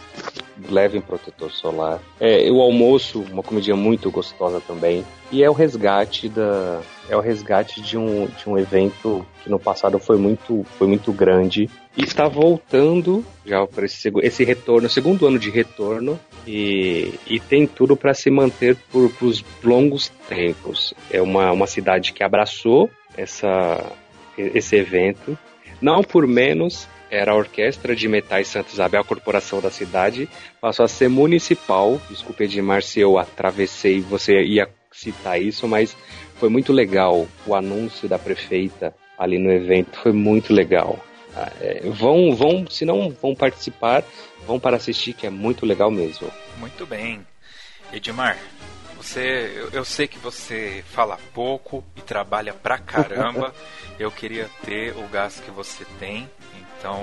[0.68, 2.00] levem protetor solar.
[2.18, 5.04] É, o almoço, uma comidinha muito gostosa também.
[5.30, 9.58] E é o resgate da é o resgate de um, de um evento que no
[9.58, 15.26] passado foi muito foi muito grande e está voltando já para esse, esse retorno, segundo
[15.26, 20.94] ano de retorno e, e tem tudo para se manter por, por os longos tempos.
[21.10, 23.84] É uma, uma cidade que abraçou essa
[24.36, 25.36] esse evento,
[25.82, 30.28] não por menos era a Orquestra de Metais Santa Isabel, a corporação da cidade,
[30.60, 32.00] passou a ser municipal.
[32.10, 35.96] Desculpe, Edmar, se eu atravessei, você ia citar isso, mas
[36.38, 40.98] foi muito legal o anúncio da prefeita ali no evento, foi muito legal.
[41.36, 44.04] Ah, é, vão, vão, se não vão participar,
[44.46, 46.30] vão para assistir, que é muito legal mesmo.
[46.58, 47.26] Muito bem.
[47.92, 48.38] Edmar,
[48.96, 53.54] você, eu, eu, sei que você fala pouco e trabalha pra caramba.
[53.98, 56.28] eu queria ter o gás que você tem.
[56.78, 57.00] Então,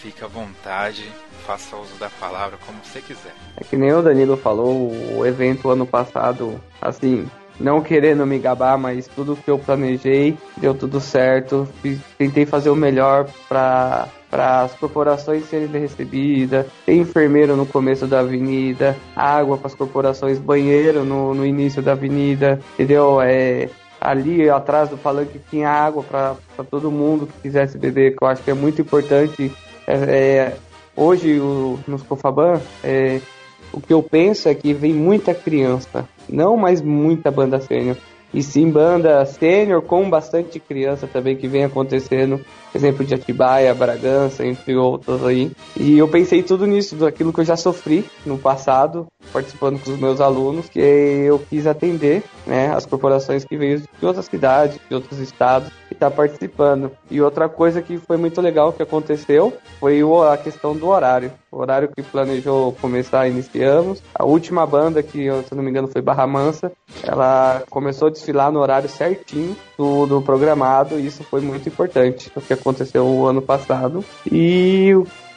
[0.00, 1.04] fique à vontade,
[1.46, 3.34] faça uso da palavra como você quiser.
[3.56, 7.28] É que nem o Danilo falou, o evento ano passado, assim,
[7.60, 11.68] não querendo me gabar, mas tudo que eu planejei deu tudo certo.
[12.16, 18.20] Tentei fazer o melhor para para as corporações serem recebidas, tem enfermeiro no começo da
[18.20, 23.20] avenida, água para as corporações, banheiro no, no início da avenida, entendeu?
[23.20, 23.68] É,
[24.00, 26.36] ali atrás do palanque tinha água para
[26.70, 29.52] todo mundo que quisesse beber, que eu acho que é muito importante.
[29.86, 30.56] É, é,
[30.96, 33.20] hoje, o, nos Cofaban, é,
[33.72, 37.96] o que eu penso é que vem muita criança, não mais muita banda sênior
[38.32, 42.40] e sim banda sênior com bastante criança também que vem acontecendo,
[42.74, 45.50] exemplo de Atibaia, Bragança, entre outros aí.
[45.76, 49.98] E eu pensei tudo nisso, daquilo que eu já sofri no passado, participando com os
[49.98, 54.94] meus alunos, que eu quis atender, né, as corporações que veio de outras cidades, de
[54.94, 56.90] outros estados, e tá participando.
[57.10, 60.00] E outra coisa que foi muito legal que aconteceu foi
[60.32, 61.32] a questão do horário.
[61.50, 64.00] O horário que planejou começar, iniciamos.
[64.14, 66.70] A última banda, que se não me engano foi Barra Mansa,
[67.02, 72.30] ela começou a desfilar no horário certinho do, do programado, e isso foi muito importante,
[72.36, 74.04] o que aconteceu o ano passado.
[74.30, 74.92] E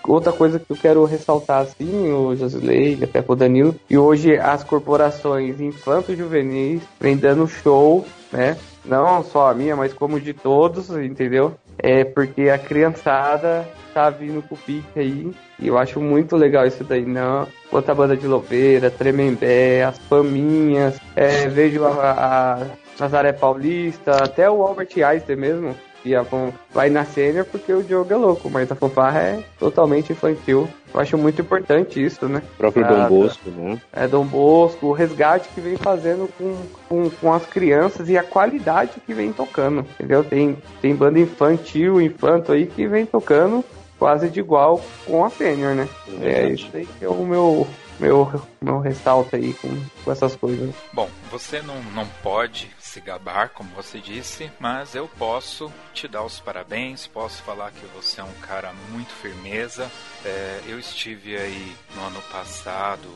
[0.08, 4.64] outra coisa que eu quero ressaltar assim, o Josilei, até pro Danilo, e hoje as
[4.64, 8.58] corporações infanto-juvenis vem dando show, né?
[8.86, 11.54] Não só a minha, mas como de todos, entendeu?
[11.78, 15.32] É porque a criançada tá vindo com o pique aí.
[15.60, 17.48] E eu acho muito legal isso daí, não?
[17.72, 22.66] Outra banda de Louveira, Tremembé, as Faminhas, é, vejo a, a
[23.00, 26.26] Nazaré Paulista, até o Albert Einstein mesmo, que a,
[26.72, 30.68] vai na sênior porque o jogo é louco, mas a fanfarra é totalmente infantil.
[30.94, 32.44] Eu acho muito importante isso, né?
[32.56, 33.82] O próprio Dom Bosco, né?
[33.92, 36.56] É, Dom Bosco, o resgate que vem fazendo com,
[36.88, 40.24] com, com, as crianças e a qualidade que vem tocando, entendeu?
[40.24, 43.64] Tem, tem banda infantil, infanto aí que vem tocando
[43.98, 45.88] quase de igual com a sênior, né?
[46.22, 47.66] É, é isso aí que é o meu,
[48.00, 48.30] meu,
[48.62, 49.70] meu ressalto aí com,
[50.04, 50.76] com essas coisas.
[50.92, 56.24] Bom, você não, não pode se gabar, como você disse, mas eu posso te dar
[56.24, 59.92] os parabéns, posso falar que você é um cara muito firmeza.
[60.24, 63.10] É, eu estive aí no ano passado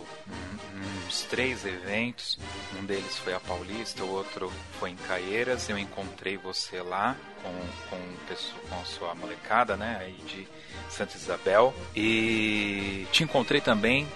[1.07, 2.39] uns três eventos,
[2.79, 5.69] um deles foi a Paulista, o outro foi em Caieiras.
[5.69, 7.51] Eu encontrei você lá com,
[7.89, 10.47] com, com a sua molecada, né, aí de
[10.89, 14.07] Santa Isabel, e te encontrei também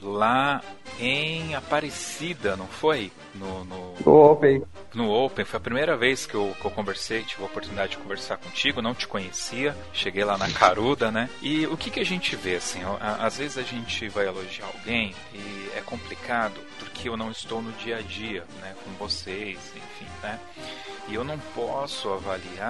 [0.00, 0.62] lá
[0.98, 3.12] em Aparecida, não foi?
[3.34, 4.62] No, no, no Open.
[4.94, 7.98] No Open, foi a primeira vez que eu, que eu conversei, tive a oportunidade de
[7.98, 11.30] conversar contigo, não te conhecia, cheguei lá na Caruda, né?
[11.40, 15.14] E o que, que a gente vê, assim, às vezes a gente vai elogiar alguém
[15.32, 20.10] e é complicado porque eu não estou no dia a dia, né, com vocês, enfim,
[20.22, 20.38] né?
[21.08, 22.69] E eu não posso avaliar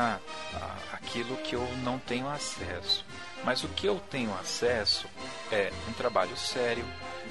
[0.93, 3.05] aquilo que eu não tenho acesso.
[3.45, 5.07] Mas o que eu tenho acesso
[5.51, 6.85] é um trabalho sério,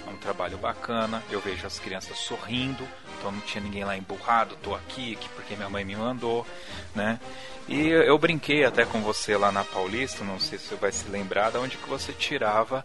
[0.08, 1.24] é um trabalho bacana.
[1.30, 5.56] Eu vejo as crianças sorrindo, então não tinha ninguém lá emburrado, tô aqui, aqui porque
[5.56, 6.46] minha mãe me mandou,
[6.96, 7.20] né?
[7.68, 11.08] E eu brinquei até com você lá na Paulista, não sei se você vai se
[11.08, 12.84] lembrar, de onde que você tirava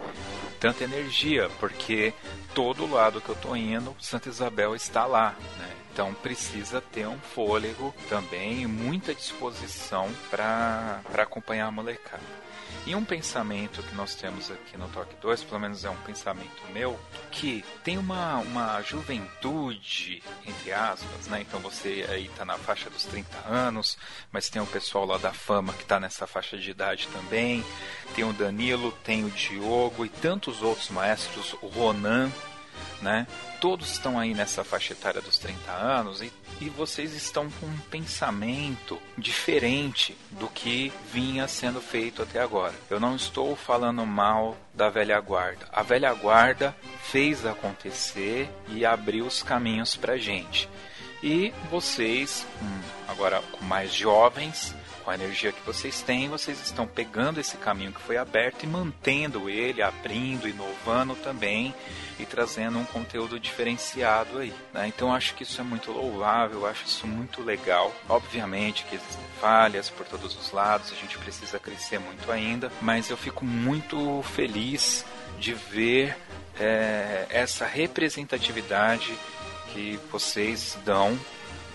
[0.61, 2.13] tanta energia, porque
[2.55, 5.84] todo lado que eu tô indo, Santa Isabel está lá, né?
[5.95, 12.21] Então precisa ter um fôlego também muita disposição para acompanhar a molecada.
[12.85, 16.63] E um pensamento que nós temos aqui no Toque 2, pelo menos é um pensamento
[16.73, 16.99] meu,
[17.31, 21.43] que tem uma, uma juventude, entre aspas, né?
[21.43, 23.97] Então você aí tá na faixa dos 30 anos,
[24.33, 27.65] mas tem o pessoal lá da fama que tá nessa faixa de idade também.
[28.17, 32.33] Tem o Danilo, tem o Diogo e tantos outros maestros, o Ronan,
[33.05, 33.27] né?
[33.61, 37.77] Todos estão aí nessa faixa etária dos 30 anos e, e vocês estão com um
[37.91, 42.75] pensamento diferente do que vinha sendo feito até agora.
[42.89, 45.69] Eu não estou falando mal da velha guarda.
[45.71, 50.69] A velha guarda fez acontecer e abriu os caminhos para gente.
[51.23, 52.47] E vocês,
[53.07, 54.75] agora com mais jovens,
[55.05, 58.67] com a energia que vocês têm, vocês estão pegando esse caminho que foi aberto e
[58.67, 61.75] mantendo ele, abrindo, inovando também
[62.19, 64.55] e trazendo um conteúdo diferenciado aí.
[64.73, 64.89] Né?
[64.89, 67.95] Então acho que isso é muito louvável, acho isso muito legal.
[68.09, 73.11] Obviamente que existem falhas por todos os lados, a gente precisa crescer muito ainda, mas
[73.11, 75.05] eu fico muito feliz
[75.39, 76.17] de ver
[76.59, 79.13] é, essa representatividade
[79.73, 81.19] que vocês dão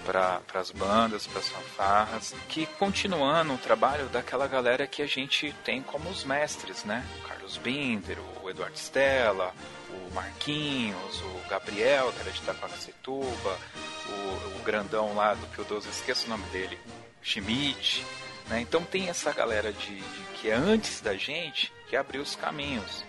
[0.06, 5.54] para as bandas, para as fanfarras, que continuando o trabalho daquela galera que a gente
[5.64, 7.06] tem como os mestres, né?
[7.20, 9.54] O Carlos Binder, o Eduardo Stella,
[9.92, 13.60] o Marquinhos, o Gabriel, que era de Itacoaxetuba,
[14.08, 16.80] o, o grandão lá do Pio 12, esqueço o nome dele,
[17.22, 18.06] Schmidt,
[18.50, 18.62] né?
[18.62, 23.04] Então tem essa galera de, de, que é antes da gente que abriu os caminhos.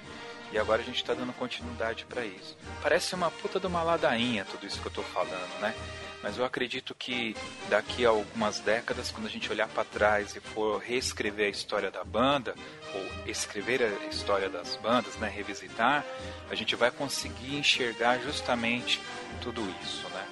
[0.52, 2.56] E agora a gente está dando continuidade para isso.
[2.82, 5.74] Parece uma puta de uma ladainha tudo isso que eu estou falando, né?
[6.22, 7.34] Mas eu acredito que
[7.68, 11.90] daqui a algumas décadas, quando a gente olhar para trás e for reescrever a história
[11.90, 12.54] da banda,
[12.94, 16.04] ou escrever a história das bandas, né, revisitar,
[16.50, 19.00] a gente vai conseguir enxergar justamente
[19.40, 20.26] tudo isso, né?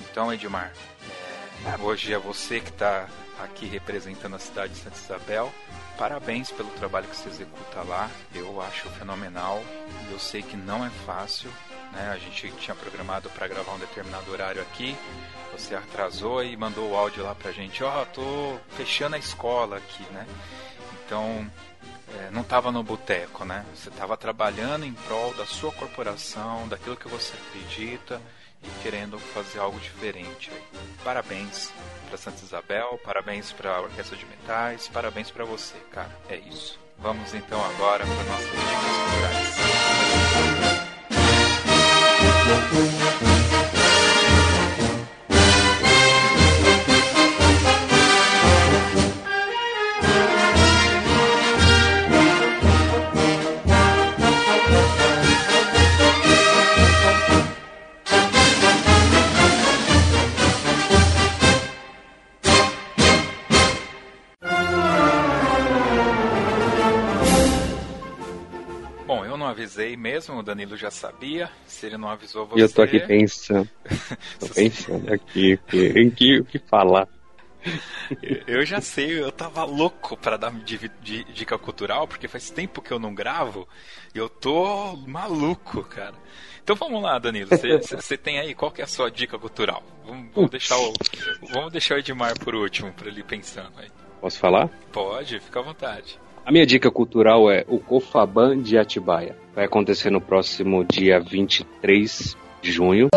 [0.00, 0.72] Então, Edmar,
[1.66, 3.08] é, hoje é você que está
[3.42, 5.52] aqui representando a cidade de Santa Isabel.
[5.98, 8.10] Parabéns pelo trabalho que você executa lá.
[8.34, 9.62] Eu acho fenomenal.
[10.10, 11.50] Eu sei que não é fácil,
[11.94, 12.10] né?
[12.12, 14.96] A gente tinha programado para gravar um determinado horário aqui,
[15.52, 19.76] você atrasou e mandou o áudio lá pra gente, ó, oh, tô fechando a escola
[19.76, 20.26] aqui, né?
[21.04, 21.50] Então,
[22.18, 23.64] é, não estava no boteco, né?
[23.74, 28.20] Você estava trabalhando em prol da sua corporação, daquilo que você acredita
[28.62, 30.50] e querendo fazer algo diferente.
[31.02, 31.70] Parabéns
[32.08, 36.10] para Santa Isabel, parabéns para a Orquestra de Metais, parabéns para você, cara.
[36.28, 36.78] É isso.
[36.98, 40.53] Vamos então agora para nossas dicas culturais.
[42.46, 43.33] Thank you.
[69.74, 71.50] Avisei mesmo, o Danilo já sabia.
[71.66, 72.62] Se ele não avisou você.
[72.62, 73.68] Eu tô aqui pensando.
[74.38, 77.08] tô pensando aqui em que, o que falar.
[78.46, 82.98] Eu já sei, eu tava louco para dar dica cultural, porque faz tempo que eu
[82.98, 83.66] não gravo
[84.14, 86.14] e eu tô maluco, cara.
[86.62, 87.48] Então vamos lá, Danilo.
[87.48, 89.82] Você tem aí, qual que é a sua dica cultural?
[90.04, 90.92] Vamos, vamos deixar, o,
[91.52, 93.88] vamos deixar o Edmar por último, para ele pensando aí.
[94.20, 94.68] Posso falar?
[94.92, 96.18] Pode, fica à vontade.
[96.46, 99.34] A minha dica cultural é o Cofaban de Atibaia.
[99.54, 103.08] Vai acontecer no próximo dia 23 de junho.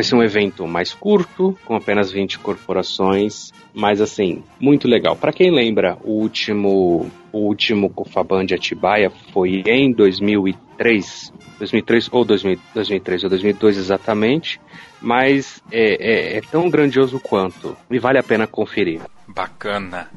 [0.00, 5.14] Vai ser um evento mais curto, com apenas 20 corporações, mas assim, muito legal.
[5.14, 12.24] Para quem lembra, o último o último Cofaban de Atibaia foi em 2003, 2003 ou
[12.24, 14.58] 2000, 2003 ou 2002 exatamente,
[15.02, 19.02] mas é, é, é tão grandioso quanto e vale a pena conferir.
[19.28, 20.08] Bacana.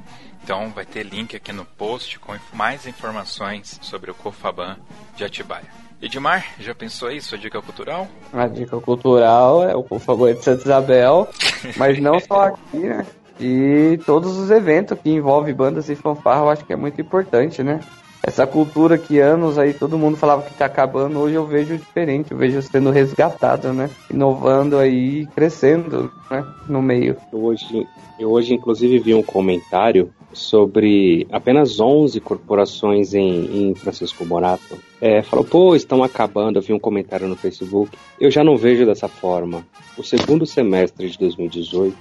[0.42, 4.78] Então vai ter link aqui no post com mais informações sobre o Cofaban
[5.16, 5.83] de Atibaia.
[6.04, 8.10] Edmar, já pensou aí sua dica cultural?
[8.34, 11.30] A dica cultural é o Cofaban de Santa Isabel,
[11.78, 13.06] mas não só aqui, né?
[13.40, 17.64] E todos os eventos que envolvem bandas e fanfarra, eu acho que é muito importante,
[17.64, 17.80] né?
[18.22, 22.32] Essa cultura que anos aí todo mundo falava que tá acabando, hoje eu vejo diferente,
[22.32, 23.90] eu vejo sendo resgatado, né?
[24.12, 26.46] Inovando aí, crescendo, né?
[26.68, 27.16] No meio.
[27.32, 27.88] Hoje,
[28.20, 34.78] eu hoje inclusive vi um comentário sobre apenas 11 corporações em, em Francisco Morato.
[35.06, 36.58] É, falou, pô, estão acabando.
[36.58, 37.92] Eu vi um comentário no Facebook.
[38.18, 39.68] Eu já não vejo dessa forma.
[39.98, 41.98] O segundo semestre de 2018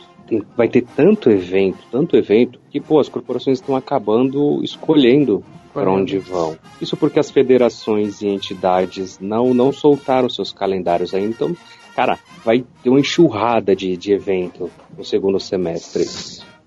[0.56, 5.44] vai ter tanto evento, tanto evento, que pô, as corporações estão acabando escolhendo
[5.74, 6.56] para onde vão.
[6.80, 11.30] Isso porque as federações e entidades não, não soltaram seus calendários ainda.
[11.30, 11.56] Então,
[11.96, 16.04] cara, vai ter uma enxurrada de, de evento no segundo semestre.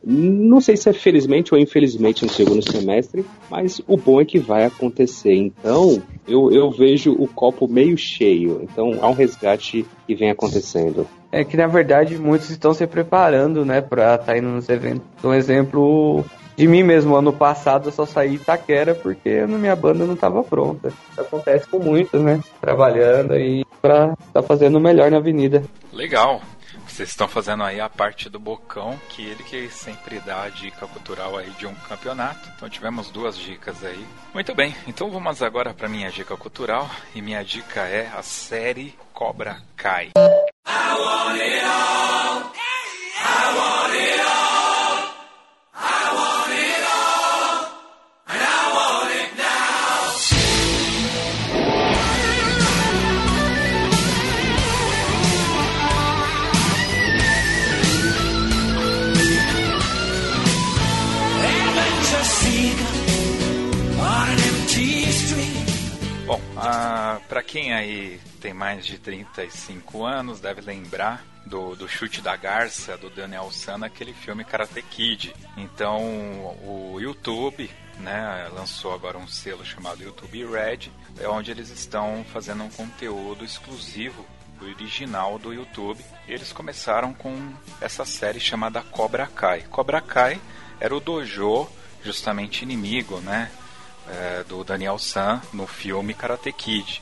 [0.07, 4.37] Não sei se é felizmente ou infelizmente no segundo semestre, mas o bom é que
[4.37, 5.33] vai acontecer.
[5.33, 8.61] Então, eu, eu vejo o copo meio cheio.
[8.61, 11.07] Então, há um resgate que vem acontecendo.
[11.31, 15.01] É que na verdade muitos estão se preparando, né, para estar tá indo nos eventos.
[15.23, 16.23] Um exemplo
[16.55, 20.43] de mim mesmo, ano passado eu só saí Itaquera porque a minha banda não estava
[20.43, 20.89] pronta.
[21.11, 22.39] Isso acontece com muitos, né?
[22.61, 25.63] Trabalhando aí para estar tá fazendo o melhor na avenida.
[25.91, 26.41] Legal.
[26.95, 30.87] Vocês estão fazendo aí a parte do Bocão, que ele que sempre dá a dica
[30.87, 32.49] cultural aí de um campeonato.
[32.55, 34.07] Então tivemos duas dicas aí.
[34.33, 36.89] Muito bem, então vamos agora para minha dica cultural.
[37.13, 40.11] E minha dica é a série Cobra Kai.
[40.15, 42.53] I want it all.
[43.19, 44.14] I want it all.
[67.45, 73.09] Quem aí tem mais de 35 anos deve lembrar do, do chute da garça do
[73.09, 75.35] Daniel San aquele filme Karate Kid.
[75.55, 76.01] Então
[76.63, 77.69] o YouTube
[77.99, 83.45] né, lançou agora um selo chamado YouTube Red, é onde eles estão fazendo um conteúdo
[83.45, 84.25] exclusivo
[84.61, 86.03] original do YouTube.
[86.27, 89.61] E eles começaram com essa série chamada Cobra Kai.
[89.69, 90.41] Cobra Kai
[90.79, 91.67] era o dojo
[92.03, 93.51] justamente inimigo, né?
[94.07, 97.01] é, do Daniel San no filme Karate Kid.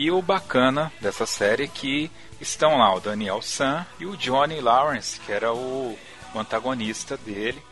[0.00, 2.10] E o bacana dessa série é que
[2.40, 5.94] estão lá o Daniel San e o Johnny Lawrence, que era o,
[6.34, 7.62] antagonista dele.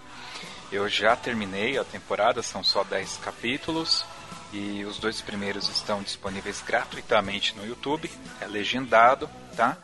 [0.70, 4.05] Eu já terminei a temporada, são só 10 capítulos
[4.52, 8.10] e os dois primeiros estão disponíveis gratuitamente no YouTube,
[8.42, 9.26] é legendado,
[9.56, 9.78] tá?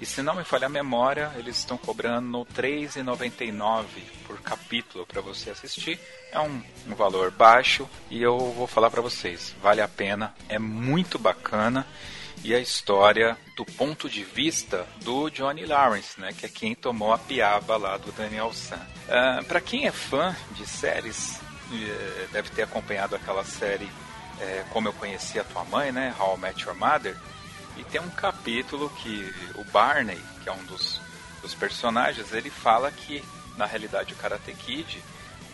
[0.00, 3.84] E se não me falha a memória, eles estão cobrando R$ 3,99
[4.26, 5.98] por capítulo para você assistir.
[6.30, 10.58] É um, um, valor baixo e eu vou falar para vocês, vale a pena, é
[10.58, 11.86] muito bacana
[12.44, 17.12] e a história do ponto de vista do Johnny Lawrence, né, que é quem tomou
[17.12, 18.76] a piaba lá do Daniel San.
[18.76, 21.40] Uh, ah, para quem é fã de séries,
[21.72, 23.88] eh, deve ter acompanhado aquela série
[24.40, 27.16] é, Como Eu Conheci a Tua Mãe, né, How I Met Your Mother.
[27.76, 31.00] E tem um capítulo que o Barney, que é um dos,
[31.42, 33.22] dos personagens, ele fala que
[33.56, 35.02] na realidade o Karate Kid,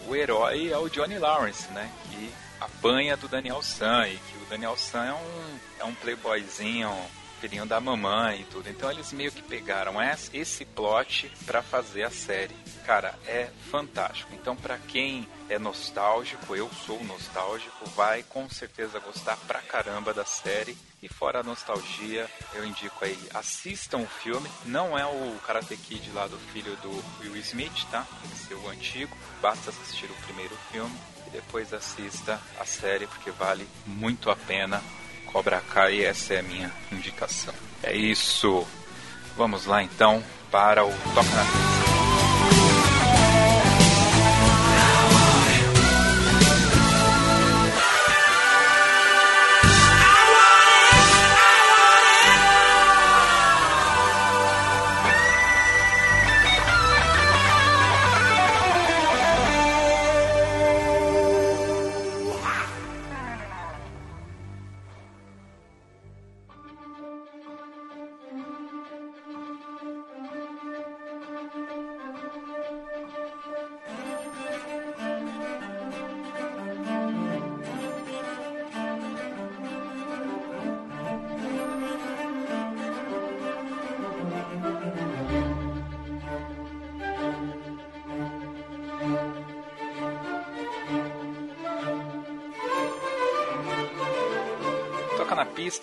[0.07, 1.91] o herói é o Johnny Lawrence, né?
[2.11, 6.91] Que apanha do Daniel San e que o Daniel San é um, é um playboyzinho
[7.43, 8.71] filhinho da mamãe e tudo.
[8.71, 9.95] Então eles meio que pegaram
[10.33, 12.55] esse plot para fazer a série.
[12.87, 14.33] Cara, é fantástico.
[14.33, 20.25] Então para quem é nostálgico, eu sou nostálgico, vai com certeza gostar pra caramba da
[20.25, 20.79] série.
[21.03, 24.49] E fora a nostalgia, eu indico aí, assistam o filme.
[24.65, 26.91] Não é o Karate Kid lá do filho do
[27.21, 28.07] Will Smith, tá?
[28.33, 29.17] Esse é o antigo.
[29.41, 30.97] Basta assistir o primeiro filme
[31.27, 34.81] e depois assista a série, porque vale muito a pena
[35.33, 37.55] Cobra Kai, essa é a minha indicação.
[37.83, 38.67] É isso.
[39.37, 42.02] Vamos lá então para o Toca na.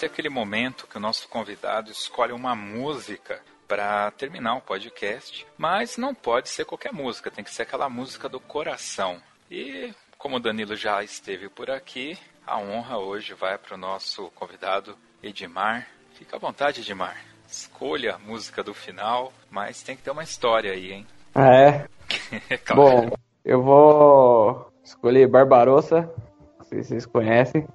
[0.01, 5.97] É aquele momento que o nosso convidado escolhe uma música para terminar o podcast, mas
[5.97, 9.17] não pode ser qualquer música, tem que ser aquela música do coração.
[9.49, 14.29] E como o Danilo já esteve por aqui, a honra hoje vai para o nosso
[14.35, 15.87] convidado Edmar.
[16.13, 17.17] Fica à vontade, Edmar.
[17.47, 21.07] Escolha a música do final, mas tem que ter uma história aí, hein?
[21.33, 21.87] Ah, é?
[22.63, 23.09] claro.
[23.09, 23.09] Bom,
[23.43, 26.09] eu vou escolher Barbarossa,
[26.57, 27.67] não sei se vocês conhecem.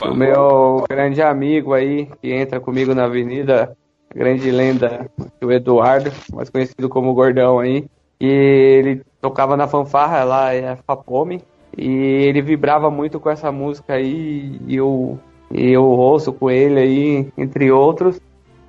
[0.00, 0.10] Opa.
[0.10, 3.76] O meu grande amigo aí, que entra comigo na avenida,
[4.14, 5.10] grande lenda,
[5.42, 7.86] o Eduardo, mais conhecido como Gordão aí.
[8.20, 11.42] E ele tocava na fanfarra lá, é Fapome,
[11.76, 15.18] e ele vibrava muito com essa música aí, e eu,
[15.50, 18.20] e eu ouço com ele aí, entre outros.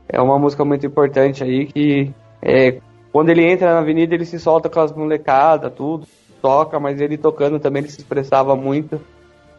[0.10, 2.80] É uma música muito importante aí que é,
[3.12, 6.08] quando ele entra na avenida ele se solta com as molecadas, tudo,
[6.42, 9.02] toca, mas ele tocando também ele se expressava muito.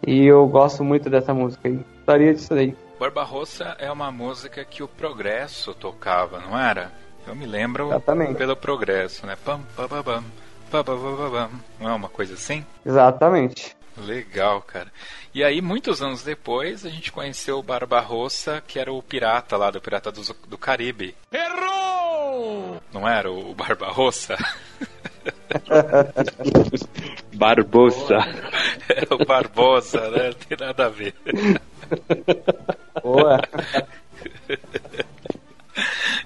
[0.06, 1.84] E eu gosto muito dessa música aí.
[1.96, 2.76] Gostaria disso aí.
[2.98, 6.90] Barbarossa é uma música que o Progresso tocava, não era?
[7.26, 8.34] Eu me lembro Exatamente.
[8.34, 9.36] pelo Progresso, né?
[9.44, 10.24] Pam, pam, pam, pam,
[10.70, 11.50] pam, pam, pam, pam.
[11.80, 12.64] Não é uma coisa assim?
[12.84, 13.76] Exatamente.
[14.04, 14.92] Legal, cara.
[15.34, 19.70] E aí, muitos anos depois, a gente conheceu o Barbarossa, que era o pirata lá,
[19.70, 21.14] do Pirata do, do Caribe.
[21.32, 22.80] Errou!
[22.92, 24.36] Não era o Barbarossa?
[27.34, 28.18] Barbosa.
[28.88, 30.28] É o Barbosa, né?
[30.28, 31.14] Não tem nada a ver.
[33.02, 33.40] Boa.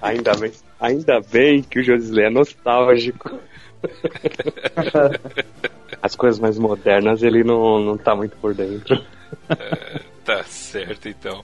[0.01, 3.39] Ainda bem, ainda bem que o Josisley é nostálgico.
[6.01, 9.03] As coisas mais modernas ele não, não tá muito por dentro.
[9.49, 11.43] É, tá certo, então.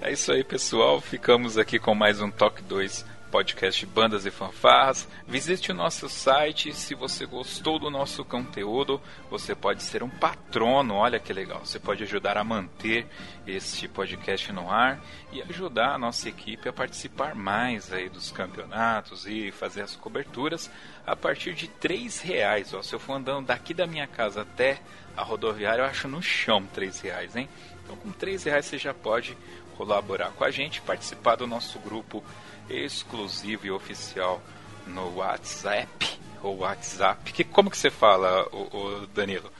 [0.00, 1.00] É isso aí, pessoal.
[1.00, 5.08] Ficamos aqui com mais um Toque 2 podcast Bandas e Fanfarras.
[5.26, 6.72] Visite o nosso site.
[6.72, 9.00] Se você gostou do nosso conteúdo,
[9.30, 10.94] você pode ser um patrono.
[10.94, 11.60] Olha que legal.
[11.64, 13.06] Você pode ajudar a manter
[13.46, 15.00] este podcast no ar
[15.32, 20.70] e ajudar a nossa equipe a participar mais aí dos campeonatos e fazer as coberturas
[21.06, 22.72] a partir de três reais.
[22.74, 24.80] Ó, se eu for andando daqui da minha casa até
[25.16, 27.48] a rodoviária, eu acho no chão três reais, hein?
[27.84, 29.36] Então, com três reais você já pode
[29.76, 32.24] colaborar com a gente, participar do nosso grupo
[32.68, 34.40] exclusivo e oficial
[34.86, 37.32] no WhatsApp ou WhatsApp.
[37.32, 39.50] Que, como que você fala, o, o Danilo?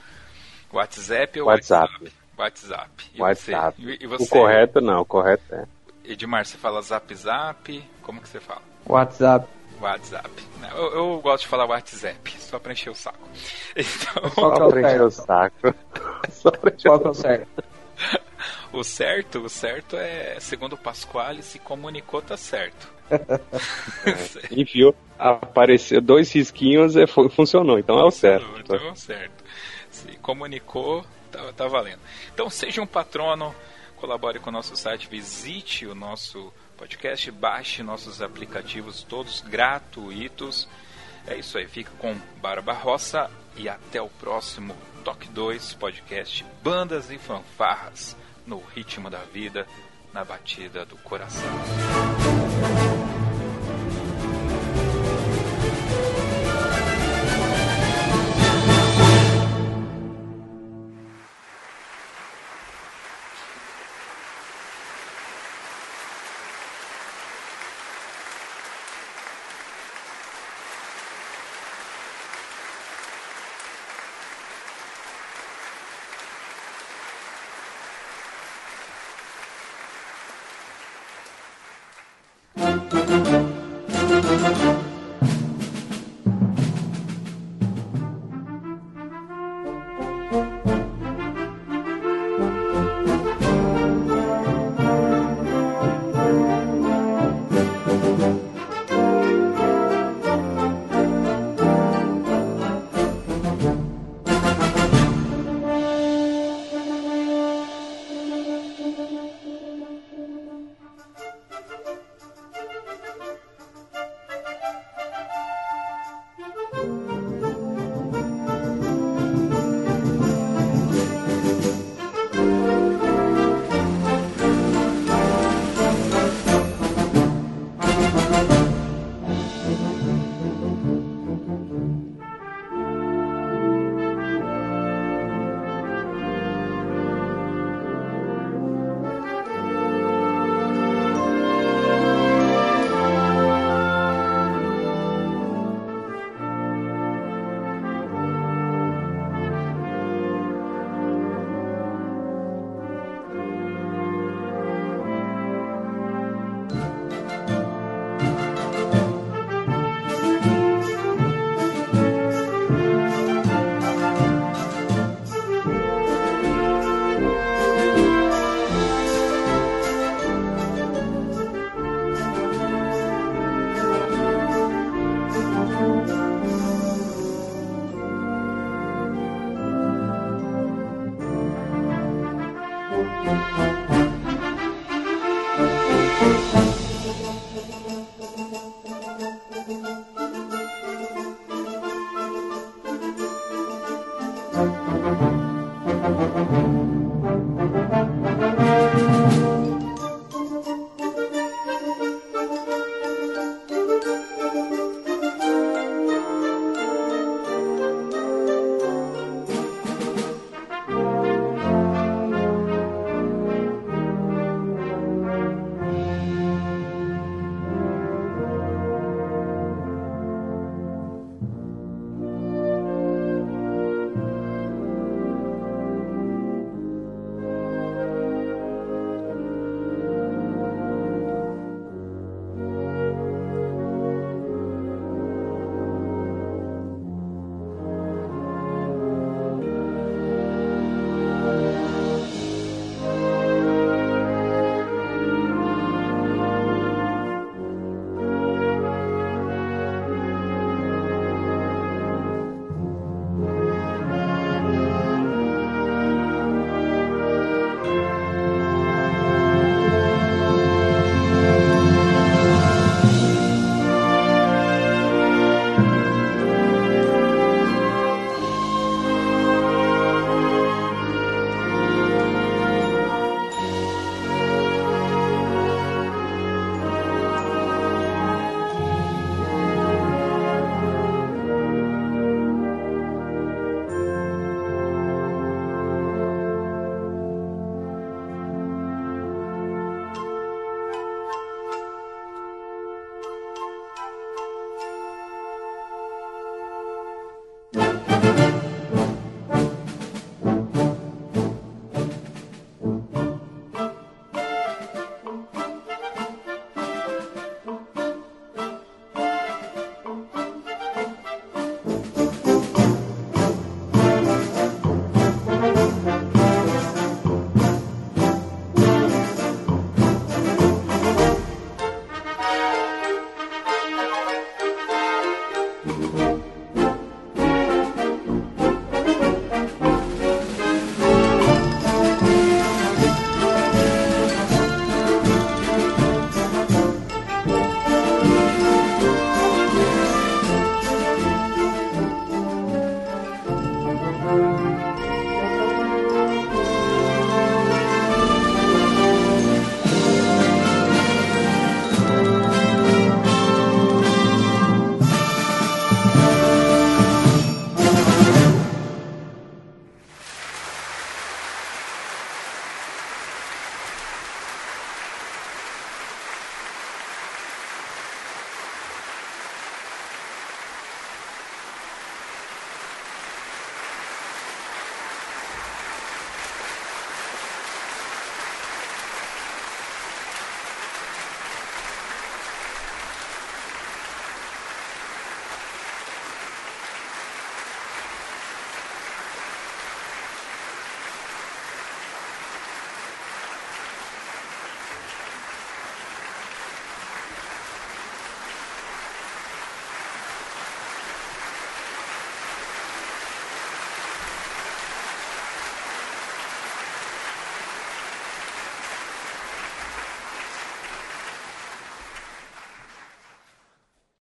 [0.71, 2.11] WhatsApp ou WhatsApp?
[2.37, 3.11] WhatsApp.
[3.13, 3.83] E WhatsApp.
[3.83, 5.65] Você, e, você, o correto não, o correto é.
[6.03, 7.89] Edmar, você fala Zap Zap?
[8.01, 8.61] Como que você fala?
[8.85, 9.47] WhatsApp.
[9.81, 10.29] WhatsApp.
[10.75, 13.19] Eu, eu gosto de falar WhatsApp, só pra encher o saco.
[13.75, 14.29] Então...
[14.31, 15.75] Só pra encher o saco.
[16.31, 17.47] só pra encher o saco.
[18.71, 22.87] O certo, o certo é, segundo o Pasquale, se comunicou, tá certo.
[24.05, 28.47] é, enviou, apareceu dois risquinhos e funcionou, então é o certo.
[28.59, 29.43] Então é certo.
[29.89, 31.99] Se comunicou, tá, tá valendo.
[32.33, 33.53] Então seja um patrono,
[33.95, 40.67] colabore com o nosso site, visite o nosso podcast, baixe nossos aplicativos todos gratuitos.
[41.25, 47.09] É isso aí, fica com Barba Roça e até o próximo Toque 2 podcast Bandas
[47.09, 48.15] e Fanfarras
[48.45, 49.67] no ritmo da vida,
[50.13, 51.49] na batida do coração.